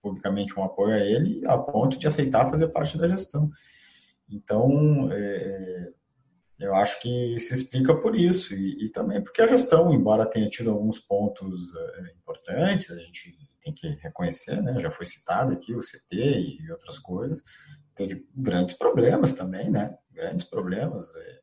[0.00, 3.50] publicamente um apoio a ele, a ponto de aceitar fazer parte da gestão.
[4.28, 5.92] Então, é,
[6.58, 10.48] eu acho que se explica por isso, e, e, também porque a gestão, embora tenha
[10.48, 14.78] tido alguns pontos é, importantes, a gente tem que reconhecer, né?
[14.78, 17.42] já foi citado aqui o CT e outras coisas,
[17.94, 19.96] teve grandes problemas também, né?
[20.10, 21.14] Grandes problemas.
[21.14, 21.39] É,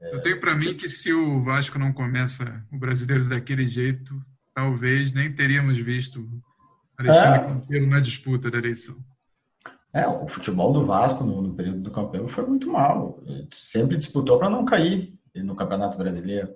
[0.00, 4.14] eu tenho para mim que se o Vasco não começa o brasileiro daquele jeito,
[4.54, 6.26] talvez nem teríamos visto
[6.98, 7.46] Alexandre é.
[7.46, 8.96] Campeiro na disputa da eleição.
[9.92, 13.18] É, o futebol do Vasco no, no período do campeão foi muito mal.
[13.26, 16.54] Ele sempre disputou para não cair no Campeonato Brasileiro.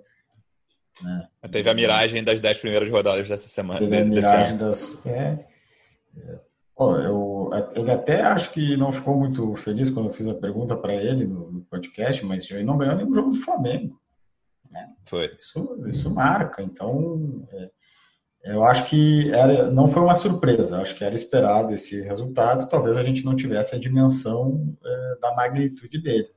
[1.01, 1.27] Né?
[1.51, 3.79] Teve a miragem das dez primeiras rodadas dessa semana.
[3.79, 5.03] Teve a miragem das.
[5.05, 5.45] É,
[6.97, 10.75] é, eu, ele até acho que não ficou muito feliz quando eu fiz a pergunta
[10.75, 13.99] para ele no, no, podcast, mas ele não ganhou nenhum jogo do Flamengo.
[14.69, 14.87] Né?
[15.05, 15.33] Foi.
[15.37, 16.61] Isso, isso marca.
[16.63, 17.69] Então, é,
[18.43, 20.81] eu acho que era, não foi uma surpresa.
[20.81, 22.69] Acho que era esperado esse resultado.
[22.69, 26.29] Talvez a gente não tivesse a dimensão é, da magnitude dele.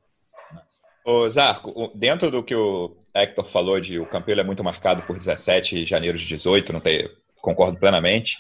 [0.52, 0.60] Né?
[1.04, 5.16] Ô, Zarco, dentro do que o Hector falou de o Campelo é muito marcado por
[5.16, 7.08] 17 de janeiro de 18, não tem,
[7.40, 8.38] concordo plenamente.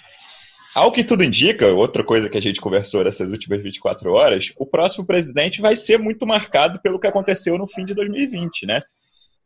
[0.74, 4.66] Ao que tudo indica, outra coisa que a gente conversou nessas últimas 24 horas, o
[4.66, 8.82] próximo presidente vai ser muito marcado pelo que aconteceu no fim de 2020, né?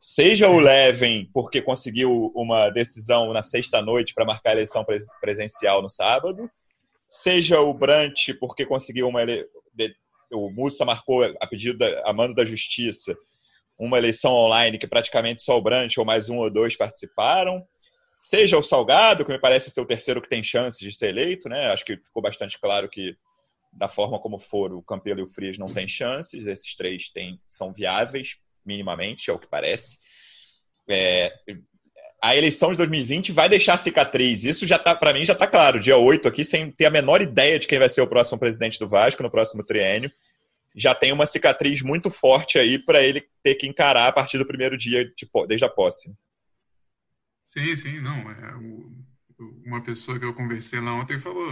[0.01, 4.87] Seja o Levin, porque conseguiu uma decisão na sexta-noite para marcar a eleição
[5.21, 6.49] presencial no sábado,
[7.11, 9.45] seja o Brant, porque conseguiu uma ele...
[10.33, 13.17] o Mussa marcou a pedido da, a mando da justiça
[13.79, 17.65] uma eleição online que praticamente só o Brant ou mais um ou dois participaram,
[18.19, 21.49] seja o Salgado, que me parece ser o terceiro que tem chances de ser eleito,
[21.49, 21.71] né?
[21.73, 23.17] Acho que ficou bastante claro que
[23.73, 27.41] da forma como for, o Campelo e o Frias não têm chances, esses três têm,
[27.49, 29.99] são viáveis, minimamente, é o que parece.
[30.89, 31.33] É,
[32.23, 34.43] a eleição de 2020 vai deixar cicatriz.
[34.43, 35.79] Isso já tá, para mim, já está claro.
[35.79, 38.79] Dia 8 aqui, sem ter a menor ideia de quem vai ser o próximo presidente
[38.79, 40.11] do Vasco no próximo triênio.
[40.75, 44.47] Já tem uma cicatriz muito forte aí para ele ter que encarar a partir do
[44.47, 46.13] primeiro dia, de, desde a posse.
[47.49, 48.31] Sim, sim, não.
[48.31, 48.55] É,
[49.65, 51.51] uma pessoa que eu conversei lá ontem falou: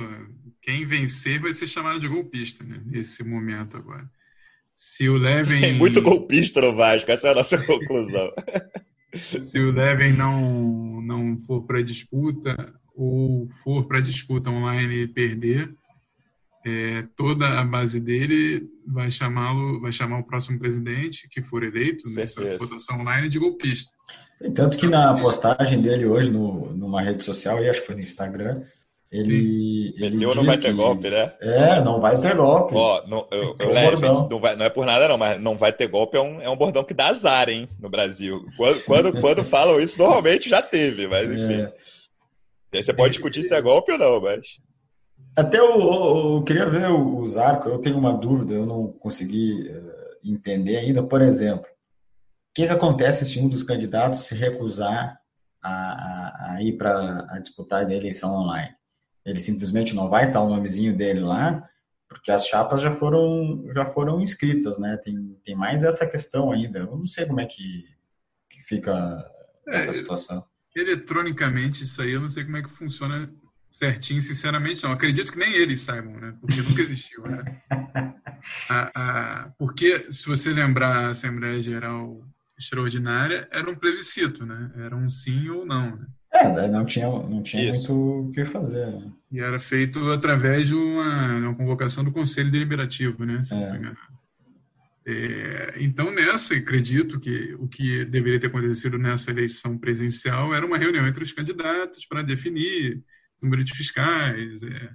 [0.61, 2.82] quem vencer vai ser chamado de golpista, né?
[2.84, 4.09] Nesse momento agora.
[4.74, 5.62] Se o Levin.
[5.62, 8.30] Tem muito golpista no Vasco, essa é a nossa conclusão.
[9.14, 15.74] Se o Levin não, não for para disputa, ou for para disputa online e perder,
[16.66, 22.11] é, toda a base dele vai chamá-lo, vai chamar o próximo presidente que for eleito
[22.11, 23.95] nessa votação online de golpista.
[24.55, 28.03] Tanto que na postagem dele hoje no, numa rede social, e acho que foi no
[28.03, 28.62] Instagram,
[29.11, 29.95] ele.
[29.99, 31.32] ele não vai ter golpe, né?
[31.41, 32.74] É, não vai ter golpe.
[32.74, 35.72] Ó, não, eu, eu leve, não, vai, não é por nada, não, mas não vai
[35.72, 38.45] ter golpe é um, é um bordão que dá azar, hein, no Brasil.
[38.57, 41.62] Quando, quando, quando falam isso, normalmente já teve, mas enfim.
[41.62, 41.72] É.
[42.74, 44.47] Aí você pode discutir se é golpe ou não, mas.
[45.34, 49.70] Até eu, eu, eu queria ver os arcos, eu tenho uma dúvida, eu não consegui
[49.70, 49.93] uh,
[50.24, 51.03] entender ainda.
[51.03, 51.66] Por exemplo,
[52.57, 55.20] que, que acontece se um dos candidatos se recusar
[55.62, 58.74] a, a, a ir para a disputar a eleição online?
[59.26, 61.68] Ele simplesmente não vai estar o nomezinho dele lá,
[62.09, 64.96] porque as chapas já foram já foram inscritas, né?
[64.96, 66.78] Tem, tem mais essa questão ainda.
[66.78, 67.84] Eu não sei como é que,
[68.48, 69.22] que fica
[69.68, 70.42] é, essa situação.
[70.74, 73.30] Eletronicamente, isso aí eu não sei como é que funciona
[73.70, 74.92] certinho, sinceramente não.
[74.92, 76.34] Acredito que nem eles saibam, né?
[76.40, 77.62] Porque nunca existiu, né?
[78.70, 82.24] a, a, porque, se você lembrar a Assembleia Geral
[82.59, 84.70] extraordinária era um plebiscito, né?
[84.76, 85.96] Era um sim ou não.
[85.96, 86.07] Né?
[86.32, 88.86] É, não tinha, não tinha muito o que fazer.
[88.86, 89.11] Né?
[89.32, 93.40] E era feito através de uma, uma convocação do Conselho Deliberativo, né?
[93.42, 93.78] Se é.
[93.78, 93.96] não
[95.09, 100.76] é, então, nessa, acredito que o que deveria ter acontecido nessa eleição presencial era uma
[100.76, 103.04] reunião entre os candidatos para definir
[103.40, 104.90] número de fiscais, é,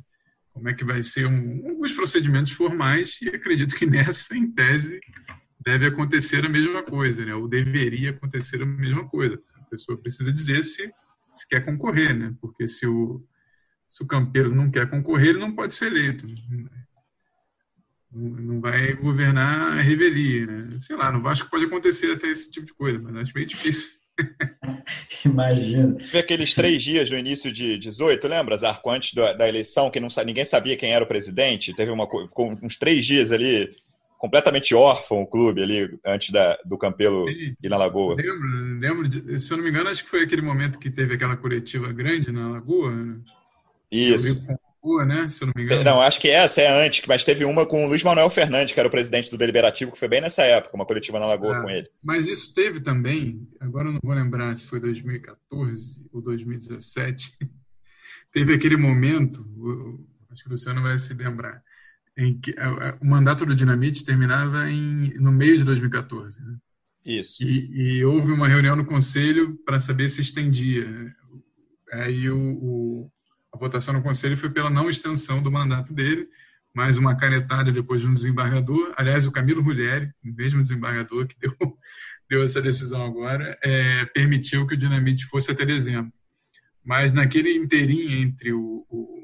[0.52, 5.00] como é que vai ser um, alguns procedimentos formais, e acredito que nessa, em tese,
[5.64, 7.34] deve acontecer a mesma coisa, né?
[7.34, 9.42] ou deveria acontecer a mesma coisa.
[9.56, 10.92] A pessoa precisa dizer se,
[11.34, 12.34] se quer concorrer, né?
[12.42, 13.24] porque se o,
[13.88, 16.26] se o campeiro não quer concorrer, ele não pode ser eleito.
[18.12, 20.48] Não, não vai governar a revelia.
[20.48, 20.80] Né?
[20.80, 23.88] Sei lá, no Vasco pode acontecer até esse tipo de coisa, mas acho bem difícil.
[25.24, 25.96] Imagina.
[25.96, 30.00] Teve aqueles três dias no início de 18, lembra, Zarco, antes da, da eleição, que
[30.00, 31.74] não, ninguém sabia quem era o presidente?
[31.74, 32.08] Teve uma,
[32.62, 33.74] uns três dias ali
[34.22, 37.56] completamente órfão o clube ali antes da, do Campelo Sim.
[37.62, 38.16] ir na Lagoa.
[38.16, 41.16] Lembro, lembro de, se eu não me engano, acho que foi aquele momento que teve
[41.16, 42.92] aquela coletiva grande na Lagoa.
[42.92, 43.20] Né?
[43.92, 44.46] Isso.
[44.84, 45.28] Lagoa, né?
[45.28, 45.84] Se eu não me engano.
[45.84, 48.80] Não, acho que essa é antes, mas teve uma com o Luiz Manuel Fernandes, que
[48.80, 51.62] era o presidente do Deliberativo, que foi bem nessa época, uma coletiva na Lagoa ah,
[51.64, 51.90] com ele.
[52.04, 57.40] Mas isso teve também, agora eu não vou lembrar se foi 2014 ou 2017,
[58.32, 59.44] teve aquele momento,
[60.30, 61.64] acho que o Luciano vai se lembrar,
[62.22, 62.56] em que
[63.02, 66.42] o mandato do Dinamite terminava em, no mês de 2014.
[66.44, 66.56] Né?
[67.04, 67.44] Isso.
[67.44, 70.88] E, e, houve uma reunião no conselho para saber se estendia.
[71.92, 73.12] Aí o, o,
[73.52, 76.28] a votação no conselho foi pela não extensão do mandato dele,
[76.74, 78.94] mais uma canetada depois de um desembargador.
[78.96, 81.56] Aliás, o Camilo Rulieri, o mesmo desembargador que deu,
[82.30, 86.14] deu essa decisão agora, é, permitiu que o Dinamite fosse até dezembro.
[86.84, 89.21] Mas naquele inteirinho entre o, o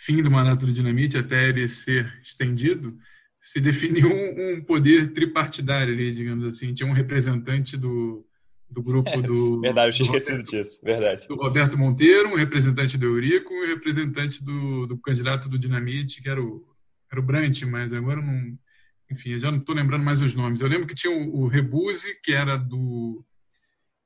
[0.00, 2.96] fim do mandato do Dinamite até ele ser estendido,
[3.40, 6.72] se definiu um, um poder tripartidário ali, digamos assim.
[6.72, 8.26] Tinha um representante do,
[8.68, 9.60] do grupo do.
[9.60, 11.28] verdade, eu tinha esquecido Roberto, disso, verdade.
[11.28, 16.28] Do Roberto Monteiro, um representante do Eurico um representante do, do candidato do Dinamite, que
[16.30, 16.64] era o,
[17.10, 18.58] era o Brant, mas agora não.
[19.10, 20.60] Enfim, eu já não estou lembrando mais os nomes.
[20.60, 23.24] Eu lembro que tinha o, o Rebuse, que era do,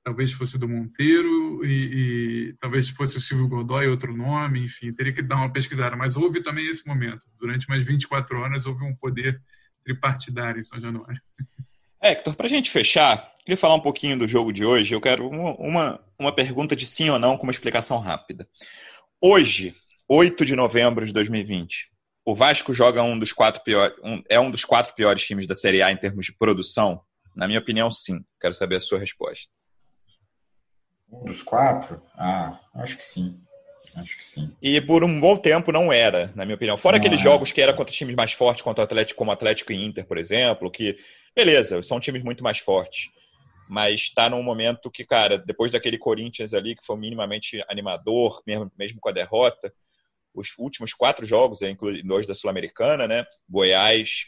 [0.05, 5.15] talvez fosse do Monteiro e, e, talvez fosse o Silvio Godoy, outro nome, enfim, teria
[5.15, 5.97] que dar uma pesquisada.
[5.97, 7.25] Mas houve também esse momento.
[7.41, 9.41] Durante mais 24 horas houve um poder
[9.83, 11.21] tripartidário em São Januário.
[12.01, 14.95] Hector, para a gente fechar, queria falar um pouquinho do jogo de hoje.
[14.95, 18.47] Eu quero uma, uma, uma pergunta de sim ou não com uma explicação rápida.
[19.19, 19.75] Hoje,
[20.07, 21.89] 8 de novembro de 2020,
[22.27, 25.55] o Vasco joga um dos quatro piores, um, é um dos quatro piores times da
[25.55, 27.01] Série A em termos de produção?
[27.35, 28.23] Na minha opinião, sim.
[28.39, 29.51] Quero saber a sua resposta.
[31.23, 32.03] Dos quatro?
[32.17, 33.41] Ah, acho que sim.
[33.95, 34.55] Acho que sim.
[34.61, 36.77] E por um bom tempo não era, na minha opinião.
[36.77, 37.23] Fora não aqueles é.
[37.23, 40.19] jogos que era contra times mais fortes, contra o Atlético, como Atlético e Inter, por
[40.19, 40.99] exemplo, que,
[41.35, 43.11] beleza, são times muito mais fortes.
[43.69, 48.71] Mas está num momento que, cara, depois daquele Corinthians ali, que foi minimamente animador, mesmo,
[48.77, 49.73] mesmo com a derrota,
[50.35, 53.25] os últimos quatro jogos, incluindo dois da Sul-Americana, né?
[53.49, 54.27] Goiás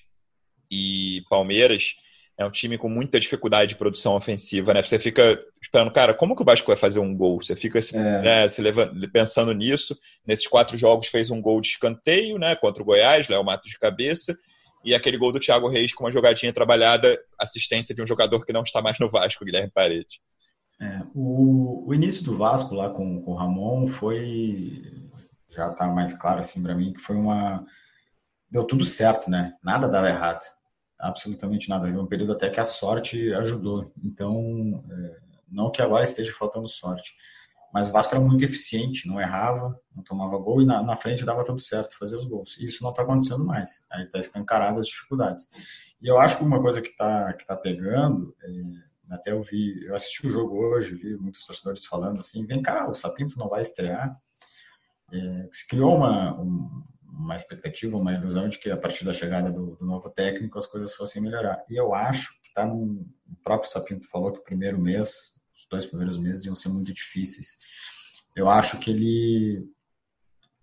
[0.71, 1.97] e Palmeiras,
[2.39, 4.83] é um time com muita dificuldade de produção ofensiva, né?
[4.83, 7.43] Você fica esperando, cara, como que o Vasco vai fazer um gol?
[7.43, 8.21] Você fica se, é.
[8.21, 9.99] né, se levando, pensando nisso.
[10.27, 12.55] Nesses quatro jogos fez um gol de escanteio, né?
[12.55, 14.37] Contra o Goiás, Léo Matos de cabeça.
[14.85, 18.53] E aquele gol do Thiago Reis com uma jogadinha trabalhada, assistência de um jogador que
[18.53, 20.19] não está mais no Vasco, Guilherme Paredes.
[20.79, 24.83] É, o, o, início do Vasco lá com, com o Ramon foi.
[25.49, 27.65] Já está mais claro assim para mim que foi uma.
[28.51, 29.55] Deu tudo certo, né?
[29.65, 30.45] Nada dava errado
[30.99, 31.89] absolutamente nada.
[31.89, 33.93] Foi um período até que a sorte ajudou.
[34.03, 35.17] Então, é,
[35.49, 37.15] não que agora esteja faltando sorte,
[37.73, 41.25] mas o Vasco era muito eficiente, não errava, não tomava gol e na, na frente
[41.25, 42.57] dava tudo certo, fazer os gols.
[42.59, 43.85] E isso não está acontecendo mais.
[43.91, 45.47] Aí está escancarado as dificuldades.
[46.01, 49.85] E eu acho que uma coisa que está que tá pegando, é, até eu vi,
[49.85, 53.49] eu assisti o jogo hoje, vi muitos torcedores falando assim, vem cá, o Sapinto não
[53.49, 54.17] vai estrear.
[55.13, 56.83] É, se criou uma, um,
[57.17, 60.67] uma expectativa, uma ilusão de que a partir da chegada do, do novo técnico as
[60.67, 61.65] coisas fossem melhorar.
[61.69, 65.67] E eu acho que está no o próprio Sapinto falou que o primeiro mês, os
[65.69, 67.49] dois primeiros meses iam ser muito difíceis.
[68.37, 69.65] Eu acho que ele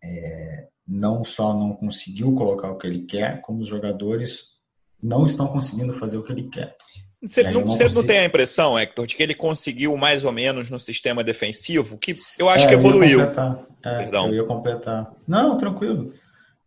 [0.01, 4.53] é, não só não conseguiu colocar o que ele quer, como os jogadores
[5.01, 6.75] não estão conseguindo fazer o que ele quer.
[7.21, 10.31] Você, não, não, você não, tem a impressão, Hector, de que ele conseguiu mais ou
[10.31, 13.21] menos no sistema defensivo, que eu acho é, que evoluiu.
[13.21, 14.27] Eu ia, é, Perdão.
[14.27, 15.13] eu ia completar.
[15.25, 16.13] Não, tranquilo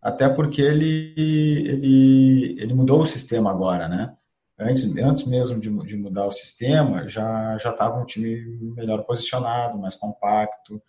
[0.07, 4.17] até porque ele, ele, ele mudou o sistema agora, né?
[4.57, 8.37] Antes, antes mesmo de, de mudar o sistema, já já estava um time
[8.77, 10.81] melhor posicionado, mais compacto,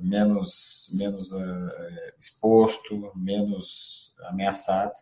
[0.00, 1.70] menos menos uh,
[2.16, 4.94] exposto, menos ameaçado.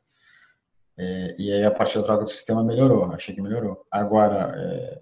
[0.96, 3.86] É, e aí a partir da troca do sistema melhorou, achei que melhorou.
[3.90, 5.00] Agora é,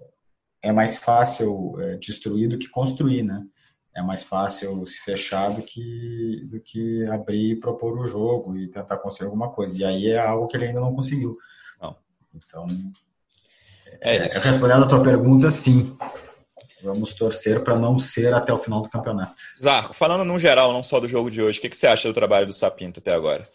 [0.63, 3.47] é mais fácil é, destruir do que construir, né?
[3.97, 8.67] É mais fácil se fechar do que, do que abrir e propor o jogo e
[8.67, 9.75] tentar construir alguma coisa.
[9.75, 11.33] E aí é algo que ele ainda não conseguiu.
[11.81, 11.97] Não.
[12.35, 12.67] Então,
[13.99, 15.97] é, é respondendo a tua pergunta, sim.
[16.83, 19.41] Vamos torcer para não ser até o final do campeonato.
[19.59, 22.07] Zarco, falando no geral, não só do jogo de hoje, o que, que você acha
[22.07, 23.49] do trabalho do Sapinto até agora?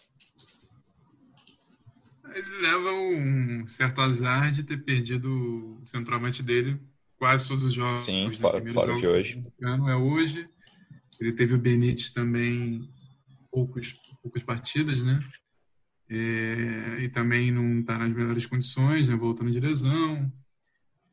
[2.35, 6.81] Ele leva um certo azar de ter perdido o centroavante dele
[7.23, 8.01] quase todos os jogos.
[8.01, 8.35] Sim, né?
[8.35, 9.45] fora, fora de hoje.
[9.63, 10.49] Ano é hoje.
[11.21, 12.91] Ele teve o Benítez também
[13.49, 15.25] poucos, poucas partidas, né?
[16.11, 19.15] É, e também não está nas melhores condições, né?
[19.15, 20.33] voltando de lesão.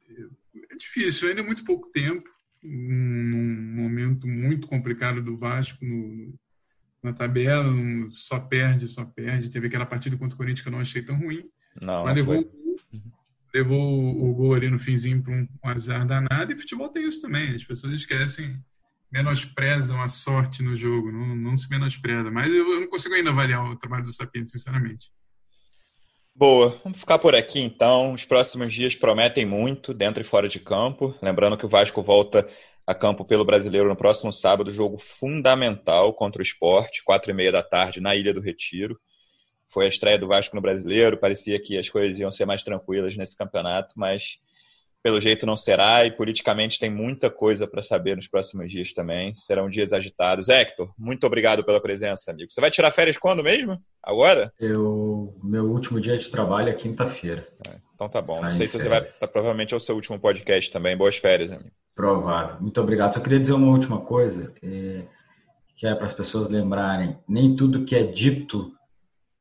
[0.10, 2.28] É, é difícil, ainda é muito pouco tempo,
[2.64, 6.34] num momento muito complicado do Vasco no,
[7.04, 7.72] na tabela,
[8.08, 9.52] só perde, só perde.
[9.52, 11.48] Teve aquela partida contra o Corinthians que eu não achei tão ruim.
[11.80, 12.52] Não, mas não levou,
[13.54, 16.52] levou o gol ali no finzinho para um, um azar danado.
[16.52, 17.54] E futebol tem isso também.
[17.54, 18.58] As pessoas esquecem,
[19.12, 21.12] menosprezam a sorte no jogo.
[21.12, 22.30] Não, não se menospreza.
[22.30, 25.12] Mas eu, eu não consigo ainda avaliar o trabalho do Sapinto, sinceramente.
[26.36, 28.14] Boa, vamos ficar por aqui então.
[28.14, 31.14] Os próximos dias prometem muito, dentro e fora de campo.
[31.22, 32.48] Lembrando que o Vasco volta
[32.88, 37.52] a campo pelo Brasileiro no próximo sábado, jogo fundamental contra o esporte, quatro e meia
[37.52, 38.98] da tarde, na Ilha do Retiro.
[39.70, 43.16] Foi a estreia do Vasco no Brasileiro, parecia que as coisas iam ser mais tranquilas
[43.16, 44.40] nesse campeonato, mas
[45.02, 49.34] pelo jeito não será e politicamente tem muita coisa para saber nos próximos dias também.
[49.36, 50.50] Serão dias agitados.
[50.50, 52.52] Hector, muito obrigado pela presença, amigo.
[52.52, 53.78] Você vai tirar férias quando mesmo?
[54.04, 54.52] Agora?
[54.60, 57.48] Eu, meu último dia de trabalho é quinta-feira.
[57.68, 58.36] É, então tá bom.
[58.36, 59.04] Sai não sei se você vai.
[59.04, 60.98] Tá, provavelmente é o seu último podcast também.
[60.98, 61.72] Boas férias, amigo.
[61.96, 62.60] Provável.
[62.60, 63.14] Muito obrigado.
[63.14, 65.04] Só queria dizer uma última coisa, é,
[65.76, 68.72] que é para as pessoas lembrarem: nem tudo que é dito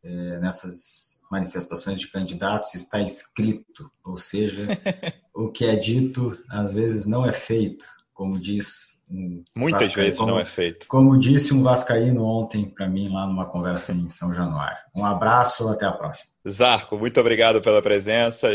[0.02, 4.66] é, nessas manifestações de candidatos está escrito, ou seja,
[5.34, 7.84] o que é dito às vezes não é feito,
[8.14, 10.86] como diz um Muitas vezes como, não é feito.
[10.86, 14.78] Como disse um vascaíno ontem para mim lá numa conversa em São Januário.
[14.94, 16.30] Um abraço, até a próxima.
[16.46, 18.48] Zarco, muito obrigado pela presença.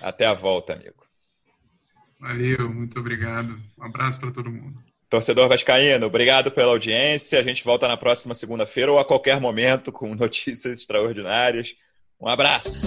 [0.00, 1.06] Até a volta, amigo.
[2.18, 3.60] Valeu, muito obrigado.
[3.78, 4.78] Um abraço para todo mundo.
[5.12, 7.38] Torcedor Vascaíno, obrigado pela audiência.
[7.38, 11.74] A gente volta na próxima segunda-feira ou a qualquer momento com notícias extraordinárias.
[12.18, 12.86] Um abraço.